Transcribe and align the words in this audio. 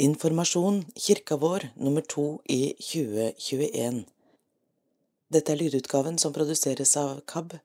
Informasjon 0.00 0.84
Kirka 0.94 1.36
vår 1.36 1.68
nummer 1.74 2.00
to 2.00 2.40
i 2.44 2.74
2021 2.78 4.04
Dette 5.28 5.52
er 5.52 5.58
lydutgaven 5.60 6.14
som 6.18 6.32
produseres 6.32 6.94
av 6.96 7.18
KAB, 7.28 7.58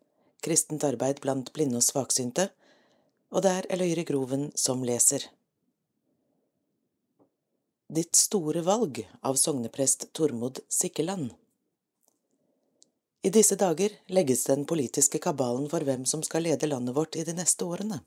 Kristent 0.43 0.83
arbeid 0.83 1.21
blant 1.23 1.53
blinde 1.55 1.79
og 1.79 1.85
svaksynte, 1.85 2.49
og 3.31 3.45
det 3.45 3.53
er 3.59 3.67
Eløyre 3.77 4.03
Groven 4.09 4.43
som 4.59 4.83
leser. 4.83 5.29
Ditt 7.87 8.19
store 8.19 8.65
valg 8.67 8.99
av 9.23 9.39
sogneprest 9.39 10.09
Tormod 10.11 10.59
Sikkeland 10.67 11.31
I 13.23 13.31
disse 13.39 13.55
dager 13.63 13.95
legges 14.19 14.43
den 14.51 14.67
politiske 14.67 15.23
kabalen 15.23 15.71
for 15.71 15.87
hvem 15.87 16.03
som 16.03 16.27
skal 16.27 16.43
lede 16.49 16.67
landet 16.67 16.99
vårt 16.99 17.15
i 17.15 17.23
de 17.23 17.39
neste 17.39 17.63
årene. 17.63 18.03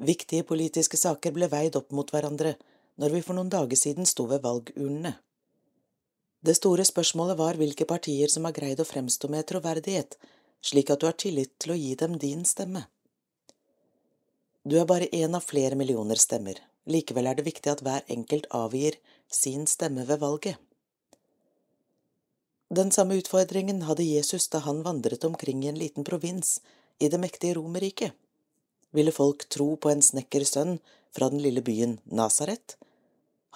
Viktige 0.00 0.48
politiske 0.48 0.96
saker 0.96 1.36
ble 1.36 1.52
veid 1.52 1.76
opp 1.76 1.92
mot 1.92 2.16
hverandre 2.16 2.56
når 2.98 3.14
vi 3.14 3.22
for 3.22 3.38
noen 3.38 3.50
dager 3.52 3.78
siden 3.78 4.06
sto 4.06 4.26
ved 4.30 4.42
valgurnene. 4.44 5.14
Det 6.42 6.54
store 6.54 6.84
spørsmålet 6.86 7.38
var 7.38 7.58
hvilke 7.58 7.86
partier 7.88 8.30
som 8.30 8.46
har 8.46 8.54
greid 8.54 8.80
å 8.82 8.86
fremstå 8.86 9.30
med 9.30 9.46
troverdighet, 9.50 10.14
slik 10.62 10.90
at 10.90 11.00
du 11.00 11.08
har 11.08 11.18
tillit 11.18 11.54
til 11.58 11.74
å 11.74 11.78
gi 11.78 11.94
dem 11.98 12.18
din 12.18 12.44
stemme. 12.46 12.84
Du 14.68 14.76
er 14.78 14.86
bare 14.86 15.10
én 15.14 15.34
av 15.34 15.46
flere 15.46 15.78
millioner 15.78 16.18
stemmer, 16.20 16.58
likevel 16.86 17.30
er 17.30 17.38
det 17.38 17.46
viktig 17.46 17.70
at 17.72 17.82
hver 17.86 18.06
enkelt 18.12 18.46
avgir 18.54 18.98
sin 19.32 19.66
stemme 19.66 20.06
ved 20.06 20.20
valget. 20.22 20.58
Den 22.68 22.90
samme 22.92 23.16
utfordringen 23.16 23.86
hadde 23.88 24.04
Jesus 24.04 24.50
da 24.52 24.60
han 24.66 24.82
vandret 24.84 25.24
omkring 25.24 25.62
i 25.64 25.70
en 25.70 25.78
liten 25.80 26.04
provins 26.04 26.58
i 27.00 27.08
det 27.08 27.20
mektige 27.22 27.56
Romerriket. 27.56 28.12
Ville 28.92 29.12
folk 29.12 29.46
tro 29.48 29.70
på 29.76 29.90
en 29.90 30.04
snekkers 30.04 30.52
sønn 30.52 30.76
fra 31.16 31.30
den 31.32 31.40
lille 31.40 31.62
byen 31.64 31.96
Nasaret, 32.04 32.76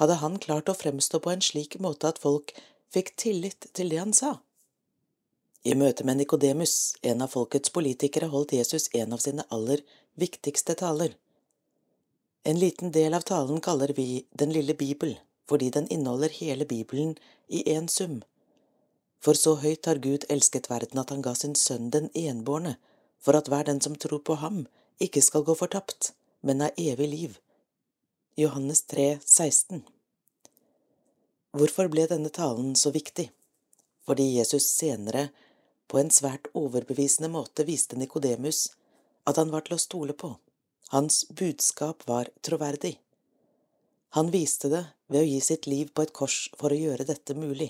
hadde 0.00 0.18
han 0.22 0.38
klart 0.38 0.68
å 0.68 0.76
fremstå 0.76 1.20
på 1.24 1.32
en 1.32 1.44
slik 1.44 1.78
måte 1.80 2.08
at 2.08 2.20
folk 2.22 2.54
fikk 2.92 3.14
tillit 3.16 3.68
til 3.72 3.92
det 3.92 4.00
han 4.02 4.14
sa. 4.16 4.38
I 5.62 5.74
møte 5.78 6.04
med 6.04 6.18
Nikodemus, 6.18 6.96
en 7.02 7.22
av 7.22 7.34
folkets 7.36 7.70
politikere, 7.70 8.30
holdt 8.32 8.56
Jesus 8.56 8.88
en 8.98 9.12
av 9.14 9.22
sine 9.22 9.44
aller 9.54 9.84
viktigste 10.18 10.74
taler. 10.78 11.14
En 12.44 12.58
liten 12.58 12.90
del 12.90 13.14
av 13.14 13.22
talen 13.22 13.60
kaller 13.62 13.92
vi 13.94 14.26
Den 14.32 14.50
lille 14.52 14.74
bibel, 14.74 15.14
fordi 15.46 15.70
den 15.70 15.86
inneholder 15.88 16.28
hele 16.28 16.66
Bibelen 16.66 17.14
i 17.48 17.62
én 17.62 17.88
sum. 17.88 18.22
For 19.22 19.38
så 19.38 19.54
høyt 19.62 19.86
har 19.86 20.02
Gud 20.02 20.24
elsket 20.28 20.68
verden 20.70 20.98
at 20.98 21.10
han 21.14 21.22
ga 21.22 21.34
sin 21.38 21.54
sønn 21.54 21.90
den 21.94 22.10
enbårne, 22.14 22.74
for 23.20 23.38
at 23.38 23.46
hver 23.46 23.68
den 23.68 23.80
som 23.80 23.94
tror 23.94 24.18
på 24.18 24.34
ham, 24.42 24.66
ikke 24.98 25.22
skal 25.22 25.44
gå 25.46 25.54
fortapt, 25.54 26.10
men 26.42 26.60
ha 26.60 26.72
evig 26.76 27.08
liv. 27.08 27.38
Johannes 28.34 28.82
3, 28.88 29.18
16 29.24 29.82
Hvorfor 31.52 31.90
ble 31.92 32.06
denne 32.08 32.30
talen 32.32 32.70
så 32.80 32.88
viktig? 32.88 33.26
Fordi 34.08 34.24
Jesus 34.38 34.70
senere, 34.72 35.26
på 35.84 35.98
en 36.00 36.08
svært 36.08 36.48
overbevisende 36.56 37.28
måte, 37.28 37.66
viste 37.68 37.98
Nikodemus 38.00 38.70
at 39.28 39.36
han 39.36 39.52
var 39.52 39.66
til 39.66 39.76
å 39.76 39.82
stole 39.84 40.16
på. 40.16 40.30
Hans 40.94 41.26
budskap 41.28 42.06
var 42.08 42.30
troverdig. 42.40 42.94
Han 44.16 44.32
viste 44.32 44.72
det 44.72 44.80
ved 45.12 45.20
å 45.20 45.28
gi 45.28 45.44
sitt 45.44 45.68
liv 45.68 45.92
på 45.92 46.06
et 46.08 46.16
kors 46.16 46.46
for 46.56 46.72
å 46.72 46.80
gjøre 46.86 47.04
dette 47.12 47.36
mulig. 47.36 47.68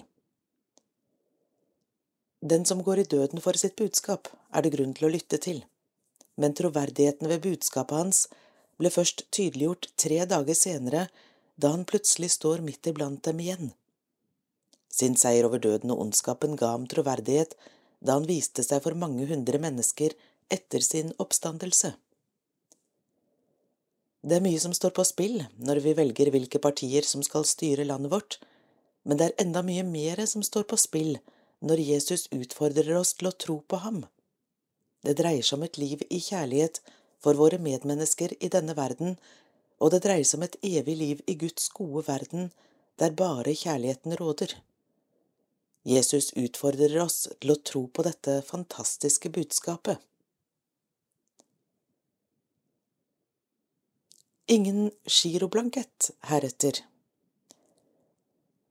Den 2.39 2.63
som 2.71 2.87
går 2.87 3.03
i 3.03 3.09
døden 3.17 3.43
for 3.43 3.59
sitt 3.59 3.75
budskap, 3.83 4.31
er 4.55 4.63
det 4.63 4.77
grunn 4.79 4.95
til 4.95 5.11
å 5.11 5.13
lytte 5.19 5.43
til, 5.43 5.65
men 6.39 6.55
troverdigheten 6.55 7.35
ved 7.35 7.43
budskapet 7.51 7.99
hans 7.99 8.25
ble 8.81 8.91
først 8.91 9.27
tydeliggjort 9.35 9.91
tre 10.01 10.23
dager 10.29 10.57
senere, 10.59 11.07
da 11.57 11.73
han 11.75 11.87
plutselig 11.89 12.33
står 12.37 12.63
midt 12.65 12.89
iblant 12.91 13.23
dem 13.27 13.41
igjen. 13.43 13.73
Sin 14.93 15.17
seier 15.17 15.47
over 15.49 15.61
døden 15.63 15.93
og 15.95 16.03
ondskapen 16.07 16.57
ga 16.61 16.75
ham 16.75 16.89
troverdighet 16.91 17.57
da 18.03 18.19
han 18.19 18.29
viste 18.29 18.65
seg 18.67 18.83
for 18.85 18.99
mange 18.99 19.27
hundre 19.31 19.61
mennesker 19.63 20.15
etter 20.53 20.85
sin 20.85 21.13
oppstandelse. 21.23 21.95
Det 24.23 24.37
er 24.39 24.45
mye 24.45 24.61
som 24.63 24.75
står 24.77 24.93
på 24.95 25.05
spill 25.07 25.41
når 25.59 25.81
vi 25.83 25.95
velger 25.99 26.31
hvilke 26.35 26.61
partier 26.63 27.07
som 27.07 27.25
skal 27.27 27.47
styre 27.49 27.87
landet 27.89 28.13
vårt, 28.13 28.39
men 29.03 29.19
det 29.19 29.31
er 29.31 29.47
enda 29.47 29.63
mye 29.67 29.83
mer 29.87 30.23
som 30.31 30.45
står 30.47 30.69
på 30.71 30.79
spill 30.79 31.17
når 31.63 31.83
Jesus 31.83 32.29
utfordrer 32.35 32.93
oss 32.99 33.15
til 33.19 33.31
å 33.31 33.37
tro 33.45 33.57
på 33.67 33.81
ham. 33.83 34.05
Det 35.03 35.17
dreier 35.19 35.43
seg 35.43 35.59
om 35.59 35.67
et 35.67 35.79
liv 35.81 36.05
i 36.11 36.21
kjærlighet 36.23 36.83
for 37.23 37.39
våre 37.39 37.59
medmennesker 37.63 38.35
i 38.41 38.51
denne 38.53 38.75
verden, 38.79 39.17
og 39.83 39.95
det 39.95 40.03
dreier 40.05 40.27
seg 40.27 40.41
om 40.41 40.47
et 40.47 40.59
evig 40.67 40.97
liv 40.99 41.23
i 41.27 41.39
Guds 41.39 41.69
gode 41.75 42.05
verden, 42.07 42.51
der 42.99 43.17
bare 43.19 43.55
kjærligheten 43.57 44.15
råder. 44.21 44.55
Jesus 45.83 46.31
utfordrer 46.39 47.01
oss 47.03 47.27
til 47.41 47.55
å 47.55 47.61
tro 47.71 47.87
på 47.91 48.05
dette 48.07 48.39
fantastiske 48.47 49.33
budskapet. 49.35 49.99
Ingen 54.53 54.91
giroblankett 55.07 56.11
heretter. 56.29 56.83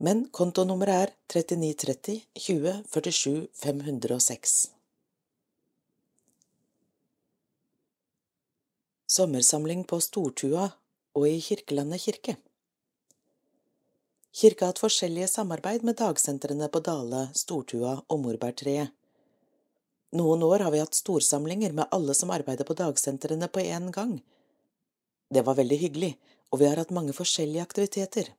Men 0.02 0.28
kontonummeret 0.34 1.08
er 1.08 1.16
3930 1.34 2.22
20 2.38 2.84
47 2.92 3.48
506. 3.64 4.56
sommersamling 9.12 9.84
på 9.84 10.00
Stortua 10.00 10.70
og 11.20 11.26
i 11.28 11.42
Kirkelandet 11.44 12.00
kirke. 12.00 12.38
Kirka 14.32 14.64
har 14.64 14.72
hatt 14.72 14.80
forskjellige 14.80 15.28
samarbeid 15.28 15.84
med 15.84 15.98
dagsentrene 16.00 16.70
på 16.72 16.80
Dale, 16.86 17.26
Stortua 17.36 17.98
og 18.08 18.22
Morbærtreet. 18.24 18.94
Noen 20.16 20.44
år 20.48 20.64
har 20.64 20.72
vi 20.72 20.80
hatt 20.80 20.96
storsamlinger 20.96 21.76
med 21.76 21.92
alle 21.92 22.16
som 22.16 22.32
arbeider 22.32 22.68
på 22.68 22.76
dagsentrene 22.80 23.52
på 23.52 23.60
én 23.60 23.92
gang. 23.92 24.18
Det 25.28 25.44
var 25.44 25.60
veldig 25.60 25.80
hyggelig, 25.84 26.14
og 26.52 26.64
vi 26.64 26.72
har 26.72 26.80
hatt 26.80 26.96
mange 26.96 27.16
forskjellige 27.16 27.68
aktiviteter. 27.68 28.32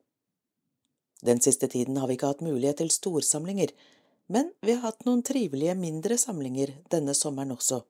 Den 1.21 1.41
siste 1.45 1.69
tiden 1.69 2.01
har 2.01 2.09
vi 2.09 2.17
ikke 2.17 2.33
hatt 2.33 2.45
mulighet 2.45 2.81
til 2.81 2.93
storsamlinger, 2.93 3.77
men 4.33 4.55
vi 4.65 4.73
har 4.73 4.87
hatt 4.89 5.05
noen 5.05 5.21
trivelige 5.21 5.77
mindre 5.77 6.17
samlinger 6.17 6.79
denne 6.93 7.13
sommeren 7.17 7.53
også. 7.53 7.85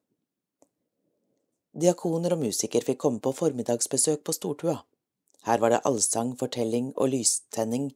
Diakoner 1.73 2.35
og 2.35 2.43
musiker 2.43 2.85
fikk 2.85 2.99
komme 3.01 3.21
på 3.25 3.33
formiddagsbesøk 3.33 4.21
på 4.27 4.35
stortua. 4.37 4.83
Her 5.47 5.59
var 5.59 5.73
det 5.73 5.81
allsang, 5.89 6.35
fortelling 6.37 6.93
og 6.97 7.15
lystenning, 7.15 7.93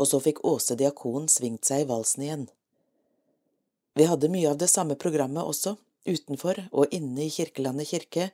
og 0.00 0.08
så 0.08 0.20
fikk 0.24 0.40
Åse 0.48 0.74
diakon 0.80 1.28
svingt 1.28 1.68
seg 1.68 1.84
i 1.84 1.88
valsen 1.90 2.24
igjen. 2.24 2.46
Vi 3.94 4.08
hadde 4.10 4.30
mye 4.32 4.50
av 4.50 4.58
det 4.58 4.70
samme 4.72 4.96
programmet 4.98 5.44
også, 5.44 5.76
utenfor 6.08 6.64
og 6.72 6.94
inne 6.96 7.26
i 7.26 7.30
Kirkelandet 7.30 7.92
kirke, 7.92 8.30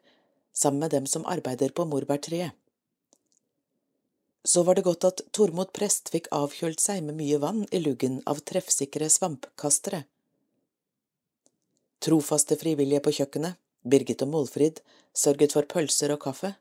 sammen 0.55 0.87
med 0.87 0.95
dem 0.95 1.07
som 1.07 1.27
arbeider 1.29 1.75
på 1.75 1.85
morbærtreet. 1.91 2.55
Så 4.45 4.63
var 4.65 4.79
det 4.79 4.87
godt 4.87 5.05
at 5.05 5.21
Tormod 5.37 5.69
prest 5.77 6.09
fikk 6.15 6.31
avkjølt 6.33 6.81
seg 6.81 7.03
med 7.05 7.19
mye 7.19 7.41
vann 7.43 7.67
i 7.77 7.83
luggen 7.83 8.23
av 8.31 8.41
treffsikre 8.49 9.11
svampkastere. 9.13 10.07
Trofaste 12.01 12.57
frivillige 12.57 13.03
på 13.05 13.13
kjøkkenet, 13.19 13.59
Birgit 13.83 14.23
og 14.23 14.33
Målfrid 14.33 14.81
sørget 15.17 15.55
for 15.57 15.69
pølser 15.69 16.13
og 16.15 16.23
kaffe. 16.25 16.55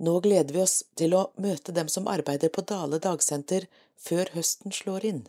Nå 0.00 0.16
gleder 0.24 0.54
vi 0.54 0.62
oss 0.62 0.80
til 0.96 1.14
å 1.14 1.26
møte 1.36 1.74
dem 1.76 1.88
som 1.92 2.08
arbeider 2.08 2.48
på 2.48 2.64
Dale 2.66 2.98
dagsenter 3.02 3.66
før 4.00 4.32
høsten 4.34 4.72
slår 4.72 5.06
inn. 5.10 5.20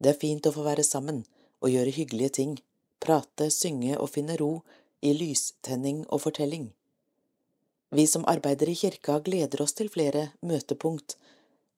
Det 0.00 0.14
er 0.14 0.20
fint 0.22 0.46
å 0.46 0.54
få 0.54 0.64
være 0.64 0.86
sammen 0.86 1.24
og 1.60 1.70
gjøre 1.74 1.94
hyggelige 1.94 2.34
ting, 2.40 2.58
prate, 3.02 3.50
synge 3.50 3.98
og 3.98 4.12
finne 4.14 4.38
ro 4.40 4.62
i 5.04 5.12
lystenning 5.14 6.04
og 6.08 6.22
fortelling. 6.24 6.70
Vi 7.90 8.04
som 8.06 8.26
arbeider 8.28 8.68
i 8.68 8.76
kirka 8.76 9.18
gleder 9.24 9.62
oss 9.64 9.74
til 9.76 9.88
flere 9.92 10.30
møtepunkt, 10.44 11.16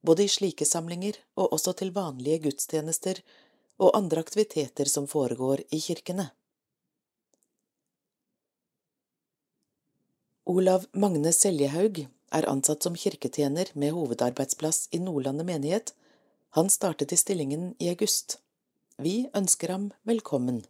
både 0.03 0.25
i 0.25 0.33
slike 0.33 0.67
samlinger 0.67 1.19
og 1.37 1.53
også 1.57 1.75
til 1.81 1.93
vanlige 1.95 2.45
gudstjenester 2.47 3.21
og 3.81 3.97
andre 3.97 4.23
aktiviteter 4.25 4.89
som 4.91 5.07
foregår 5.11 5.63
i 5.71 5.81
kirkene. 5.81 6.31
Olav 10.51 10.89
Magne 10.99 11.31
Seljehaug 11.31 12.01
er 12.35 12.47
ansatt 12.51 12.83
som 12.83 12.97
kirketjener 12.99 13.69
med 13.79 13.93
hovedarbeidsplass 13.95 14.89
i 14.91 14.99
Nordlandet 14.99 15.47
menighet. 15.47 15.93
Han 16.59 16.73
startet 16.75 17.13
i 17.15 17.19
stillingen 17.21 17.69
i 17.79 17.87
august. 17.93 18.41
Vi 18.99 19.29
ønsker 19.37 19.71
ham 19.71 19.85
velkommen. 20.11 20.65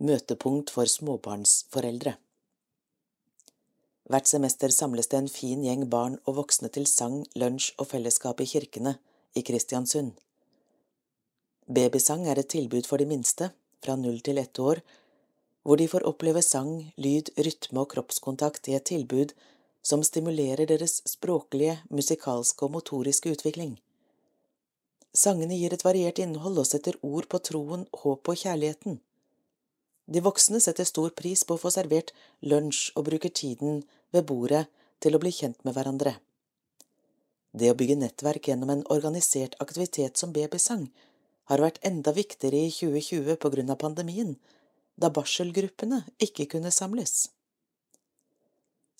Møtepunkt 0.00 0.72
for 0.72 0.88
småbarnsforeldre 0.88 2.16
Hvert 4.08 4.28
semester 4.28 4.72
samles 4.72 5.12
det 5.12 5.20
en 5.20 5.30
fin 5.32 5.62
gjeng 5.64 5.84
barn 5.92 6.16
og 6.24 6.40
voksne 6.40 6.72
til 6.72 6.88
sang, 6.88 7.22
lunsj 7.36 7.74
og 7.76 7.92
fellesskap 7.92 8.40
i 8.40 8.48
kirkene 8.48 8.96
i 9.36 9.44
Kristiansund. 9.44 10.16
Babysang 11.68 12.24
er 12.28 12.40
et 12.40 12.52
tilbud 12.56 12.88
for 12.88 13.00
de 13.00 13.08
minste, 13.08 13.52
fra 13.84 14.00
null 14.00 14.20
til 14.24 14.40
ett 14.40 14.58
år, 14.60 14.80
hvor 15.64 15.80
de 15.80 15.88
får 15.88 16.04
oppleve 16.06 16.42
sang, 16.44 16.92
lyd, 17.00 17.30
rytme 17.40 17.80
og 17.82 17.90
kroppskontakt 17.94 18.68
i 18.68 18.76
et 18.76 18.84
tilbud 18.90 19.32
som 19.84 20.04
stimulerer 20.04 20.68
deres 20.68 21.00
språklige, 21.08 21.78
musikalske 21.90 22.66
og 22.66 22.76
motoriske 22.76 23.32
utvikling. 23.32 23.78
Sangene 25.14 25.56
gir 25.56 25.72
et 25.72 25.84
variert 25.86 26.20
innhold 26.20 26.60
og 26.60 26.68
setter 26.68 26.96
ord 27.06 27.28
på 27.30 27.40
troen, 27.48 27.84
håpet 28.02 28.32
og 28.32 28.40
kjærligheten. 28.40 29.00
De 30.04 30.20
voksne 30.20 30.60
setter 30.60 30.84
stor 30.88 31.14
pris 31.16 31.44
på 31.48 31.56
å 31.56 31.60
få 31.60 31.72
servert 31.72 32.12
lunsj 32.44 32.90
og 32.98 33.06
bruker 33.08 33.32
tiden 33.32 33.84
ved 34.12 34.26
bordet 34.28 34.66
til 35.00 35.16
å 35.16 35.20
bli 35.22 35.32
kjent 35.32 35.60
med 35.64 35.76
hverandre. 35.76 36.16
Det 37.54 37.70
å 37.70 37.76
bygge 37.78 37.96
nettverk 38.00 38.50
gjennom 38.50 38.72
en 38.74 38.84
organisert 38.90 39.54
aktivitet 39.62 40.18
som 40.20 40.34
babysang 40.34 40.88
har 41.48 41.62
vært 41.62 41.80
enda 41.86 42.12
viktigere 42.16 42.66
i 42.66 42.72
2020 42.74 43.38
på 43.40 43.52
grunn 43.54 43.70
av 43.70 43.78
pandemien, 43.80 44.34
da 44.96 45.10
barselgruppene 45.10 46.02
ikke 46.22 46.46
kunne 46.54 46.72
samles. 46.74 47.28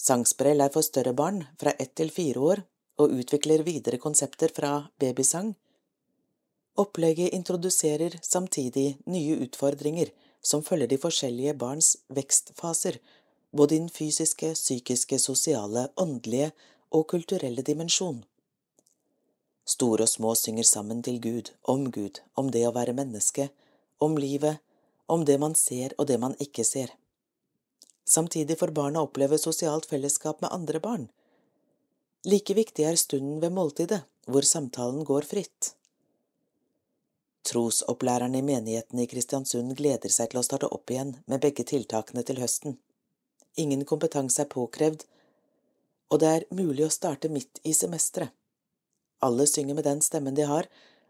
Sangsprell 0.05 0.61
er 0.61 0.73
for 0.75 0.85
større 0.85 1.15
barn 1.17 1.45
fra 1.61 1.73
ett 1.81 1.95
til 1.97 2.11
fire 2.13 2.41
år 2.41 2.65
og 3.01 3.15
utvikler 3.15 3.65
videre 3.67 3.99
konsepter 3.99 4.53
fra 4.55 4.73
babysang. 5.01 5.55
Opplegget 6.77 7.33
introduserer 7.33 8.19
samtidig 8.23 8.99
nye 9.07 9.39
utfordringer 9.47 10.11
som 10.45 10.63
følger 10.63 10.91
de 10.91 10.99
forskjellige 11.01 11.55
barns 11.57 11.95
vekstfaser, 12.13 12.99
både 13.55 13.77
i 13.77 13.79
den 13.79 13.89
fysiske, 13.89 14.53
psykiske, 14.55 15.19
sosiale, 15.19 15.89
åndelige 15.97 16.51
og 16.91 17.07
kulturelle 17.09 17.63
dimensjon. 17.63 18.25
Store 19.65 20.05
og 20.05 20.11
små 20.11 20.35
synger 20.37 20.67
sammen 20.69 21.03
til 21.03 21.21
Gud, 21.21 21.55
om 21.63 21.91
Gud, 21.91 22.21
om 22.37 22.51
det 22.51 22.67
å 22.69 22.75
være 22.75 22.93
menneske, 22.93 23.49
om 24.03 24.19
livet, 24.21 24.61
om 25.07 25.25
det 25.25 25.39
man 25.39 25.55
ser 25.55 25.95
og 25.99 26.09
det 26.09 26.19
man 26.21 26.37
ikke 26.41 26.65
ser. 26.65 26.93
Samtidig 28.05 28.59
får 28.59 28.75
barna 28.77 29.03
oppleve 29.05 29.39
sosialt 29.39 29.87
fellesskap 29.87 30.43
med 30.43 30.53
andre 30.53 30.81
barn. 30.81 31.09
Like 32.25 32.55
viktig 32.57 32.85
er 32.85 32.97
stunden 33.01 33.41
ved 33.41 33.53
måltidet, 33.53 34.03
hvor 34.27 34.45
samtalen 34.49 35.05
går 35.05 35.27
fritt. 35.29 35.75
Trosopplærerne 37.45 38.39
i 38.39 38.45
menigheten 38.45 38.99
i 38.99 39.07
Kristiansund 39.07 39.75
gleder 39.77 40.13
seg 40.13 40.31
til 40.33 40.41
å 40.41 40.45
starte 40.47 40.71
opp 40.73 40.91
igjen 40.91 41.19
med 41.29 41.43
begge 41.45 41.67
tiltakene 41.69 42.25
til 42.25 42.41
høsten. 42.41 42.79
Ingen 43.61 43.85
kompetanse 43.85 44.41
er 44.43 44.49
påkrevd, 44.53 45.05
og 46.09 46.21
det 46.23 46.31
er 46.31 46.49
mulig 46.57 46.87
å 46.87 46.93
starte 46.93 47.29
midt 47.29 47.61
i 47.65 47.75
semesteret. 47.77 48.33
Alle 49.25 49.47
synger 49.49 49.77
med 49.77 49.87
den 49.89 50.01
stemmen 50.05 50.37
de 50.37 50.45
har, 50.49 50.67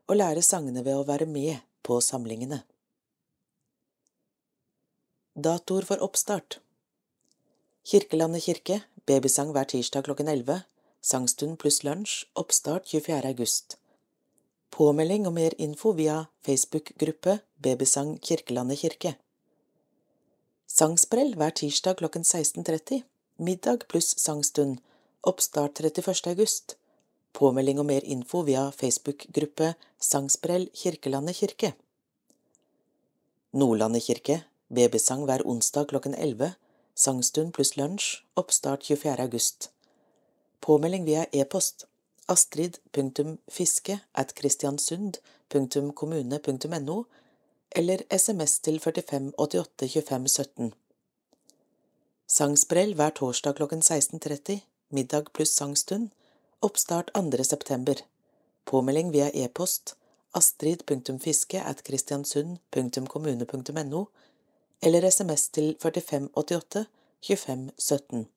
og 0.06 0.19
lærer 0.19 0.44
sangene 0.44 0.82
ved 0.87 0.99
å 0.99 1.06
være 1.06 1.26
med 1.26 1.62
på 1.82 1.97
samlingene. 2.02 2.61
Datoer 5.35 5.83
for 5.83 5.99
oppstart 5.99 6.61
Kirkelandet 7.83 8.45
kirke, 8.45 8.77
babysang 9.03 9.49
hver 9.51 9.67
tirsdag 9.67 10.05
klokken 10.07 10.29
11, 10.31 10.61
sangstund 11.03 11.59
pluss 11.59 11.81
lunsj, 11.83 12.29
oppstart 12.39 12.87
24. 12.87 13.33
august. 13.33 13.75
Påmelding 14.71 15.27
og 15.27 15.35
mer 15.35 15.57
info 15.59 15.91
via 15.99 16.29
Facebook-gruppe 16.47 17.41
Babysang 17.59 18.15
Kirkelandet 18.23 18.79
kirke. 18.85 19.17
Sangsprell 20.71 21.35
hver 21.35 21.51
tirsdag 21.51 21.99
klokken 21.99 22.23
16.30, 22.23 23.03
middag 23.43 23.89
pluss 23.91 24.15
sangstund, 24.15 24.79
oppstart 25.27 25.83
31. 25.83 26.31
august. 26.31 26.79
Påmelding 27.35 27.83
og 27.83 27.91
mer 27.91 28.07
info 28.07 28.47
via 28.47 28.69
Facebook-gruppe 28.71 29.75
Sangsprell 29.99 30.71
Kirkelandet 30.71 31.43
kirke. 31.43 31.75
Nordlandet 33.51 34.07
kirke, 34.07 34.45
babysang 34.75 35.25
hver 35.25 35.47
onsdag 35.47 35.88
klokken 35.88 36.15
11, 36.15 36.53
Sangstund 36.94 37.55
pluss 37.55 37.76
lunsj, 37.76 38.23
oppstart 38.35 38.85
24. 38.85 39.23
august. 39.23 39.71
Påmelding 40.61 41.05
via 41.05 41.26
e-post 41.32 41.87
astrid.fiske 42.29 44.00
at 44.15 44.35
kristiansund.kommune.no 44.35 47.05
eller 47.71 48.03
SMS 48.19 48.61
til 48.61 48.81
45 48.81 49.32
88 49.38 49.88
25 49.88 50.29
17. 50.29 50.75
Sangsprell 52.26 52.94
hver 52.94 53.11
torsdag 53.11 53.55
klokken 53.55 53.82
16.30, 53.82 54.59
middag 54.91 55.23
pluss 55.32 55.50
sangstund, 55.56 56.09
oppstart 56.61 57.11
2. 57.15 57.44
september. 57.44 57.94
Påmelding 58.65 59.12
via 59.12 59.31
e-post 59.35 59.97
astrid.fiske 60.35 61.62
at 61.62 61.85
kristiansund.kommune.no 61.85 64.06
eller 64.82 65.11
SMS 65.11 65.49
til 65.49 65.76
4588 65.82 66.87
25 67.23 67.71
17. 67.79 68.29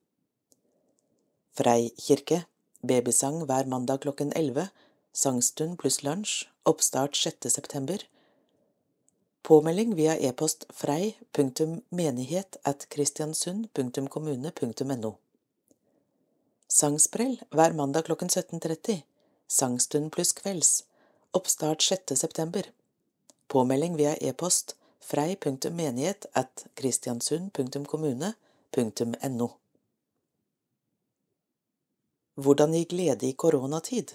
Frei 1.58 1.90
kirke, 1.98 2.44
babysang 2.88 3.44
hver 3.44 3.66
mandag 3.66 4.00
klokken 4.00 4.32
11, 4.36 4.68
sangstund 5.12 5.78
pluss 5.78 6.02
lunsj, 6.02 6.48
oppstart 6.64 7.16
6. 7.16 7.50
september. 7.50 7.98
Påmelding 9.42 9.96
via 9.96 10.28
e-post 10.28 10.64
frei.menighet 10.70 12.56
at 12.64 12.86
kristiansund.kommune.no. 12.90 15.12
Sangsprell 16.68 17.40
hver 17.50 17.72
mandag 17.72 18.04
klokken 18.04 18.28
17.30, 18.28 19.00
sangstund 19.48 20.12
pluss 20.12 20.32
kvelds, 20.32 20.84
oppstart 21.32 21.82
6. 21.82 22.16
september. 22.16 22.62
Påmelding 23.48 23.96
via 23.96 24.16
e-post 24.20 24.76
frei.menighet 25.00 26.26
at 26.32 26.66
kristiansund.kommune.no. 26.74 29.50
Hvordan 32.38 32.74
gi 32.74 32.84
glede 32.84 33.26
i 33.26 33.32
koronatid? 33.32 34.12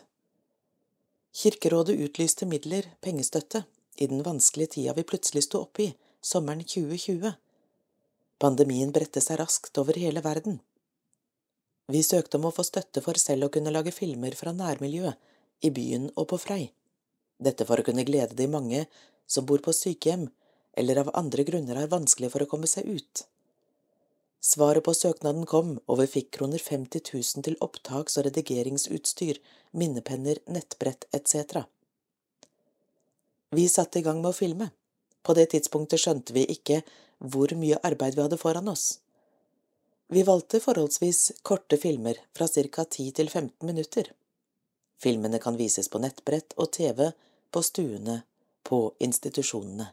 Kirkerådet 1.34 2.00
utlyste 2.00 2.46
midler, 2.46 2.86
pengestøtte, 3.02 3.64
i 3.98 4.08
den 4.08 4.24
vanskelige 4.24 4.68
tida 4.78 4.94
vi 4.94 5.04
plutselig 5.04 5.44
sto 5.44 5.60
oppe 5.66 5.84
i, 5.84 5.96
sommeren 6.22 6.64
2020. 6.64 7.34
Pandemien 8.40 8.92
bredte 8.96 9.22
seg 9.22 9.40
raskt 9.42 9.78
over 9.82 9.94
hele 10.00 10.22
verden. 10.24 10.60
Vi 11.92 12.04
søkte 12.04 12.38
om 12.40 12.46
å 12.48 12.52
få 12.56 12.64
støtte 12.64 13.02
for 13.04 13.14
selv 13.20 13.44
å 13.48 13.54
kunne 13.54 13.74
lage 13.76 13.92
filmer 13.92 14.36
fra 14.40 14.52
nærmiljøet, 14.56 15.16
i 15.64 15.72
byen 15.72 16.10
og 16.20 16.28
på 16.32 16.38
Frei. 16.44 16.64
Dette 17.40 17.64
for 17.68 17.80
å 17.80 17.86
kunne 17.88 18.04
glede 18.08 18.36
de 18.36 18.48
mange 18.52 18.86
som 19.28 19.46
bor 19.48 19.62
på 19.64 19.72
sykehjem, 19.76 20.28
eller 20.74 21.02
av 21.02 21.12
andre 21.14 21.44
grunner 21.44 21.80
har 21.80 21.92
vanskelig 21.92 22.32
for 22.34 22.44
å 22.44 22.50
komme 22.50 22.70
seg 22.70 22.90
ut. 22.90 23.26
Svaret 24.44 24.84
på 24.84 24.94
søknaden 24.94 25.46
kom, 25.48 25.78
og 25.88 26.02
vi 26.02 26.10
fikk 26.18 26.34
kroner 26.38 26.60
50 26.60 27.06
000 27.14 27.46
til 27.46 27.56
opptaks- 27.64 28.18
og 28.20 28.26
redigeringsutstyr, 28.28 29.40
minnepenner, 29.72 30.42
nettbrett 30.52 31.08
etc. 31.16 31.64
Vi 33.56 33.70
satte 33.70 34.02
i 34.02 34.04
gang 34.04 34.20
med 34.20 34.34
å 34.34 34.36
filme. 34.36 34.68
På 35.24 35.38
det 35.38 35.54
tidspunktet 35.54 36.04
skjønte 36.04 36.36
vi 36.36 36.44
ikke 36.52 36.82
hvor 37.24 37.54
mye 37.56 37.80
arbeid 37.88 38.18
vi 38.18 38.26
hadde 38.26 38.42
foran 38.42 38.68
oss. 38.68 39.00
Vi 40.12 40.26
valgte 40.28 40.60
forholdsvis 40.60 41.32
korte 41.42 41.80
filmer 41.80 42.20
fra 42.36 42.48
ca 42.52 42.84
10 42.84 43.16
til 43.16 43.30
15 43.30 43.64
minutter. 43.64 44.12
Filmene 45.00 45.40
kan 45.40 45.56
vises 45.58 45.88
på 45.90 46.04
nettbrett 46.04 46.54
og 46.58 46.72
TV, 46.76 47.12
på 47.52 47.64
stuene, 47.64 48.22
på 48.64 48.90
institusjonene. 49.00 49.88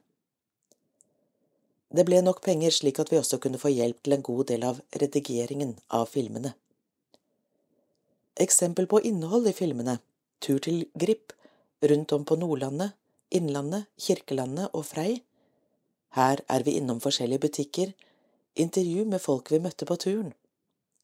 Det 1.90 2.04
ble 2.06 2.20
nok 2.23 2.38
penger 2.44 2.70
slik 2.70 3.00
at 3.02 3.11
vi 3.11 3.18
også 3.18 3.40
kunne 3.42 3.59
få 3.59 3.73
hjelp 3.75 4.02
til 4.04 4.14
en 4.14 4.23
god 4.23 4.44
del 4.52 4.66
av 4.68 4.78
redigeringen 5.02 5.75
av 5.90 6.06
filmene. 6.12 6.52
Eksempel 8.40 8.87
på 8.87 9.00
innhold 9.11 9.49
i 9.50 9.54
filmene 9.56 9.99
Tur 10.40 10.61
til 10.64 10.87
Grip, 10.97 11.35
rundt 11.85 12.12
om 12.16 12.23
på 12.25 12.37
Nordlandet, 12.40 12.94
Innlandet, 13.30 13.90
Kirkelandet 14.00 14.70
og 14.73 14.87
Frei. 14.88 15.20
Her 16.16 16.40
er 16.49 16.64
vi 16.64 16.78
innom 16.78 17.02
forskjellige 17.02 17.42
butikker, 17.44 17.92
intervju 18.56 19.04
med 19.04 19.20
folk 19.20 19.50
vi 19.52 19.61
møtte 19.61 19.87
på 19.87 19.99
turen, 20.00 20.32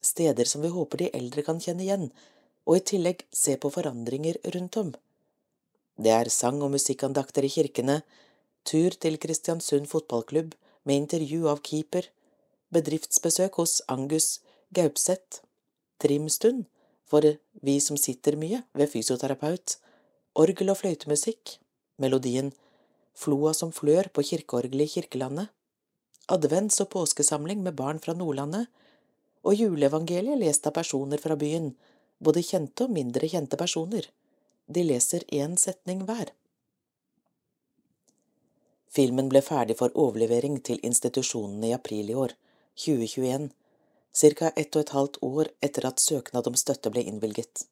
steder 0.00 0.48
som 0.48 0.64
vi 0.64 0.72
håper 0.72 1.02
de 1.02 1.10
eldre 1.18 1.44
kan 1.46 1.60
kjenne 1.60 1.84
igjen, 1.84 2.08
og 2.66 2.78
i 2.78 2.84
tillegg 2.92 3.26
se 3.34 3.58
på 3.60 3.70
forandringer 3.74 4.38
rundt 4.54 4.78
om. 4.80 4.94
Det 6.00 6.14
er 6.14 6.32
sang- 6.32 6.62
og 6.62 6.72
musikkandakter 6.72 7.44
i 7.44 7.52
kirkene, 7.52 8.00
tur 8.64 8.96
til 8.96 9.20
Kristiansund 9.22 9.90
fotballklubb, 9.92 10.54
med 10.86 11.02
intervju 11.02 11.48
av 11.50 11.62
keeper, 11.66 12.08
bedriftsbesøk 12.74 13.58
hos 13.60 13.80
Angus 13.92 14.40
Gaupseth, 14.74 15.42
trimstund 16.02 16.64
for 17.06 17.26
vi 17.66 17.76
som 17.82 17.98
sitter 18.00 18.38
mye 18.38 18.62
ved 18.76 18.90
fysioterapeut, 18.92 19.76
orgel- 20.34 20.72
og 20.72 20.80
fløytemusikk, 20.82 21.58
melodien 22.02 22.52
Floa 23.16 23.54
som 23.56 23.70
flør 23.72 24.10
på 24.12 24.22
kirkeorgelet 24.28 24.90
i 24.90 24.92
Kirkelandet, 24.98 25.48
advents- 26.28 26.82
og 26.82 26.90
påskesamling 26.92 27.62
med 27.64 27.76
barn 27.78 28.00
fra 28.02 28.12
Nordlandet, 28.12 28.66
og 29.46 29.56
juleevangeliet 29.56 30.36
lest 30.42 30.66
av 30.68 30.74
personer 30.76 31.22
fra 31.22 31.36
byen, 31.40 31.70
både 32.20 32.42
kjente 32.44 32.84
og 32.84 32.92
mindre 32.92 33.30
kjente 33.30 33.56
personer. 33.56 34.10
De 34.68 34.82
leser 34.84 35.24
én 35.32 35.56
setning 35.56 36.02
hver. 36.04 36.34
Filmen 38.96 39.28
ble 39.28 39.42
ferdig 39.44 39.76
for 39.76 39.92
overlevering 39.92 40.54
til 40.64 40.78
institusjonene 40.88 41.68
i 41.68 41.74
april 41.76 42.08
i 42.08 42.14
år, 42.16 42.32
2021, 42.80 43.50
ca. 44.16 44.52
ett 44.56 44.76
og 44.76 44.80
et 44.80 44.92
halvt 44.96 45.18
år 45.26 45.50
etter 45.68 45.88
at 45.88 46.00
søknad 46.00 46.48
om 46.48 46.56
støtte 46.56 46.92
ble 46.94 47.02
innvilget. 47.10 47.66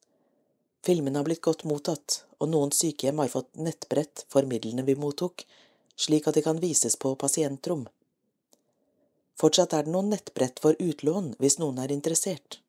Filmene 0.85 1.17
har 1.17 1.25
blitt 1.25 1.41
godt 1.47 1.65
mottatt, 1.65 2.19
og 2.37 2.51
noen 2.51 2.69
sykehjem 2.69 3.23
har 3.23 3.33
fått 3.33 3.49
nettbrett 3.57 4.27
for 4.29 4.45
midlene 4.45 4.85
vi 4.85 4.93
mottok, 5.01 5.47
slik 5.97 6.29
at 6.29 6.37
de 6.37 6.45
kan 6.45 6.61
vises 6.61 6.99
på 7.01 7.15
pasientrom. 7.17 7.87
Fortsatt 9.41 9.73
er 9.73 9.87
det 9.87 9.97
noen 9.97 10.13
nettbrett 10.13 10.61
for 10.61 10.77
utlån 10.77 11.33
hvis 11.41 11.57
noen 11.57 11.81
er 11.81 11.91
interessert. 11.95 12.61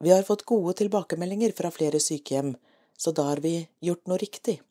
Vi 0.00 0.10
har 0.10 0.24
fått 0.24 0.48
gode 0.48 0.78
tilbakemeldinger 0.80 1.52
fra 1.58 1.70
flere 1.70 2.00
sykehjem, 2.00 2.56
så 2.96 3.12
da 3.12 3.28
har 3.28 3.44
vi 3.44 3.58
gjort 3.84 4.08
noe 4.08 4.18
riktig. 4.18 4.62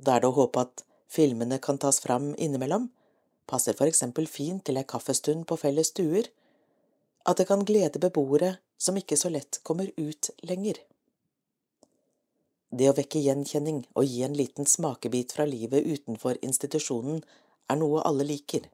Da 0.00 0.16
er 0.16 0.24
det 0.24 0.32
å 0.32 0.38
håpe 0.40 0.64
at 0.64 0.88
filmene 1.10 1.58
kan 1.58 1.78
tas 1.78 2.00
fram 2.00 2.34
innimellom, 2.38 2.88
passer 3.50 3.74
for 3.78 3.90
eksempel 3.90 4.28
fint 4.30 4.64
til 4.66 4.78
ei 4.78 4.86
kaffestund 4.86 5.46
på 5.50 5.58
felles 5.58 5.90
stuer, 5.90 6.30
at 7.26 7.40
det 7.40 7.48
kan 7.50 7.66
glede 7.66 8.00
beboere 8.02 8.54
som 8.80 8.96
ikke 8.96 9.18
så 9.18 9.28
lett 9.28 9.60
kommer 9.66 9.90
ut 9.96 10.30
lenger. 10.46 10.78
Det 12.70 12.86
å 12.86 12.94
vekke 12.94 13.20
gjenkjenning 13.20 13.82
og 13.98 14.06
gi 14.06 14.22
en 14.22 14.36
liten 14.38 14.66
smakebit 14.66 15.34
fra 15.34 15.46
livet 15.50 15.86
utenfor 15.86 16.38
institusjonen 16.46 17.24
er 17.70 17.80
noe 17.80 18.04
alle 18.06 18.26
liker. 18.28 18.68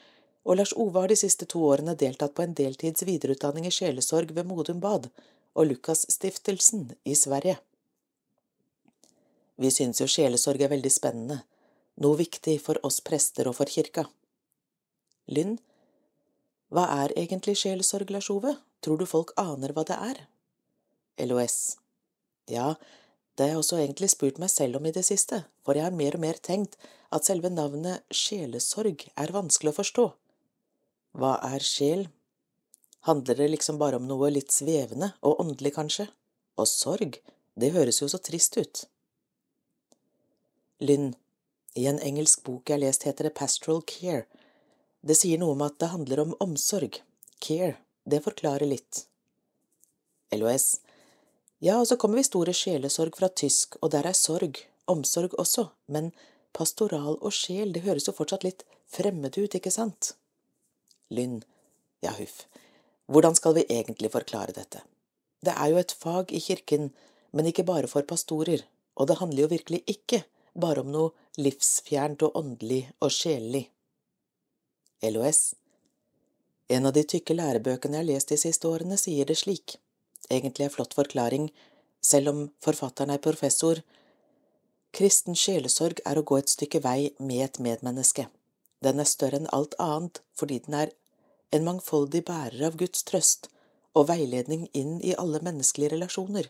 og 0.48 0.56
Lars 0.56 0.72
Ove 0.72 1.04
har 1.04 1.12
de 1.12 1.20
siste 1.20 1.52
to 1.52 1.68
årene 1.68 2.00
deltatt 2.00 2.32
på 2.32 2.48
en 2.48 2.56
deltids 2.56 3.04
videreutdanning 3.04 3.68
i 3.68 3.76
sjelesorg 3.76 4.32
ved 4.32 4.48
Modum 4.48 4.80
Bad 4.80 5.12
og 5.54 5.70
Lukasstiftelsen 5.70 6.90
i 7.06 7.16
Sverige. 7.16 7.58
Vi 9.62 9.70
synes 9.72 10.02
jo 10.02 10.10
sjelesorg 10.10 10.62
er 10.66 10.72
veldig 10.74 10.92
spennende, 10.92 11.44
noe 12.02 12.18
viktig 12.18 12.58
for 12.64 12.80
oss 12.88 13.00
prester 13.06 13.50
og 13.50 13.58
for 13.60 13.70
kirka. 13.70 14.08
Lynn, 15.30 15.60
hva 16.74 16.88
er 17.04 17.14
egentlig 17.20 17.60
sjelesorg, 17.62 18.10
Lars 18.10 18.32
Ove? 18.34 18.56
Tror 18.82 18.98
du 18.98 19.06
folk 19.08 19.32
aner 19.40 19.76
hva 19.76 19.86
det 19.88 19.96
er? 19.96 20.24
LOS. 21.22 21.78
Ja, 22.50 22.74
det 23.38 23.46
har 23.46 23.54
jeg 23.54 23.62
også 23.62 23.78
egentlig 23.80 24.10
spurt 24.12 24.42
meg 24.42 24.50
selv 24.52 24.80
om 24.80 24.90
i 24.90 24.94
det 24.96 25.06
siste, 25.06 25.44
for 25.64 25.78
jeg 25.78 25.86
har 25.86 25.96
mer 25.96 26.18
og 26.18 26.24
mer 26.26 26.42
tenkt 26.42 26.76
at 27.14 27.30
selve 27.30 27.54
navnet 27.54 28.02
sjelesorg 28.14 29.06
er 29.14 29.34
vanskelig 29.34 29.72
å 29.72 29.78
forstå. 29.78 30.06
Hva 31.22 31.38
er 31.46 31.64
sjel? 31.66 32.08
Handler 33.08 33.36
det 33.36 33.50
liksom 33.52 33.80
bare 33.82 34.00
om 34.00 34.08
noe 34.08 34.30
litt 34.32 34.54
svevende 34.56 35.12
og 35.28 35.42
åndelig, 35.44 35.74
kanskje? 35.76 36.08
Og 36.56 36.70
sorg, 36.70 37.18
det 37.60 37.74
høres 37.76 38.00
jo 38.02 38.08
så 38.08 38.20
trist 38.24 38.56
ut. 38.58 38.86
Lynn, 40.84 41.14
i 41.76 41.88
en 41.90 42.00
engelsk 42.00 42.44
bok 42.46 42.70
jeg 42.70 42.78
har 42.78 42.84
lest 42.86 43.04
heter 43.08 43.28
det 43.28 43.36
Pastoral 43.36 43.82
Care. 43.90 44.24
Det 45.04 45.18
sier 45.20 45.42
noe 45.42 45.56
om 45.56 45.66
at 45.66 45.80
det 45.82 45.92
handler 45.92 46.24
om 46.24 46.36
omsorg. 46.44 47.02
Care, 47.44 47.76
det 48.08 48.22
forklarer 48.24 48.70
litt. 48.70 49.06
LOS. 50.32 50.78
Ja, 51.64 51.80
og 51.80 51.88
så 51.88 51.98
kommer 52.00 52.20
vi 52.20 52.28
store 52.28 52.56
sjelesorg 52.56 53.18
fra 53.20 53.30
tysk, 53.30 53.78
og 53.82 53.92
der 53.96 54.08
er 54.08 54.18
sorg, 54.18 54.64
omsorg 54.88 55.36
også, 55.40 55.70
men 55.88 56.12
pastoral 56.56 57.18
og 57.20 57.36
sjel, 57.36 57.72
det 57.76 57.84
høres 57.88 58.08
jo 58.08 58.16
fortsatt 58.16 58.44
litt 58.48 58.64
fremmed 58.92 59.36
ut, 59.38 59.56
ikke 59.56 59.72
sant? 59.74 60.14
Lynn. 61.12 61.42
Ja, 62.04 62.12
huff. 62.18 62.46
Hvordan 63.12 63.36
skal 63.36 63.56
vi 63.58 63.66
egentlig 63.70 64.12
forklare 64.14 64.56
dette? 64.56 64.84
Det 65.44 65.54
er 65.54 65.74
jo 65.74 65.80
et 65.82 65.96
fag 66.00 66.32
i 66.32 66.40
kirken, 66.40 66.92
men 67.32 67.50
ikke 67.50 67.66
bare 67.68 67.90
for 67.92 68.06
pastorer, 68.08 68.64
og 68.96 69.10
det 69.10 69.20
handler 69.20 69.44
jo 69.44 69.52
virkelig 69.52 69.84
ikke 69.90 70.24
bare 70.54 70.84
om 70.84 70.92
noe 70.94 71.12
livsfjernt 71.42 72.24
og 72.24 72.38
åndelig 72.40 72.86
og 73.02 73.12
sjelelig. 73.12 73.66
LOS. 75.04 75.56
En 76.72 76.88
av 76.88 76.94
de 76.96 77.04
tykke 77.04 77.36
lærebøkene 77.36 77.98
jeg 77.98 78.06
har 78.06 78.12
lest 78.12 78.32
de 78.32 78.38
siste 78.40 78.70
årene, 78.70 78.98
sier 78.98 79.28
det 79.28 79.36
slik. 79.42 79.76
Egentlig 80.32 80.70
en 80.70 80.74
flott 80.74 80.96
forklaring, 80.96 81.50
selv 82.04 82.32
om 82.32 82.46
forfatteren 82.64 83.12
er 83.12 83.24
professor. 83.24 83.82
Kristen 84.96 85.36
sjelesorg 85.36 86.00
er 86.08 86.20
å 86.20 86.24
gå 86.24 86.40
et 86.40 86.52
stykke 86.54 86.80
vei 86.86 87.12
med 87.20 87.44
et 87.50 87.60
medmenneske. 87.60 88.30
Den 88.84 89.00
er 89.00 89.10
større 89.10 89.42
enn 89.42 89.52
alt 89.56 89.76
annet 89.82 90.22
fordi 90.38 90.62
den 90.66 90.80
er 90.86 90.94
en 91.54 91.66
mangfoldig 91.68 92.24
bærer 92.28 92.66
av 92.68 92.78
Guds 92.82 93.06
trøst 93.08 93.50
og 93.94 94.08
veiledning 94.10 94.66
inn 94.74 94.98
i 95.06 95.14
alle 95.22 95.42
menneskelige 95.46 95.94
relasjoner. 95.94 96.50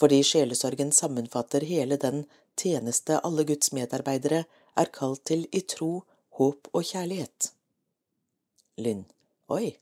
Fordi 0.00 0.20
sjelesorgen 0.26 0.92
sammenfatter 0.92 1.64
hele 1.68 1.98
den 2.00 2.24
tjeneste 2.60 3.18
alle 3.24 3.46
Guds 3.48 3.72
medarbeidere 3.76 4.44
er 4.76 4.92
kalt 4.92 5.24
til 5.28 5.46
i 5.52 5.62
tro, 5.74 6.04
håp 6.38 6.68
og 6.72 6.84
kjærlighet. 6.88 7.52
Lynn. 8.80 9.04
Oi, 9.52 9.74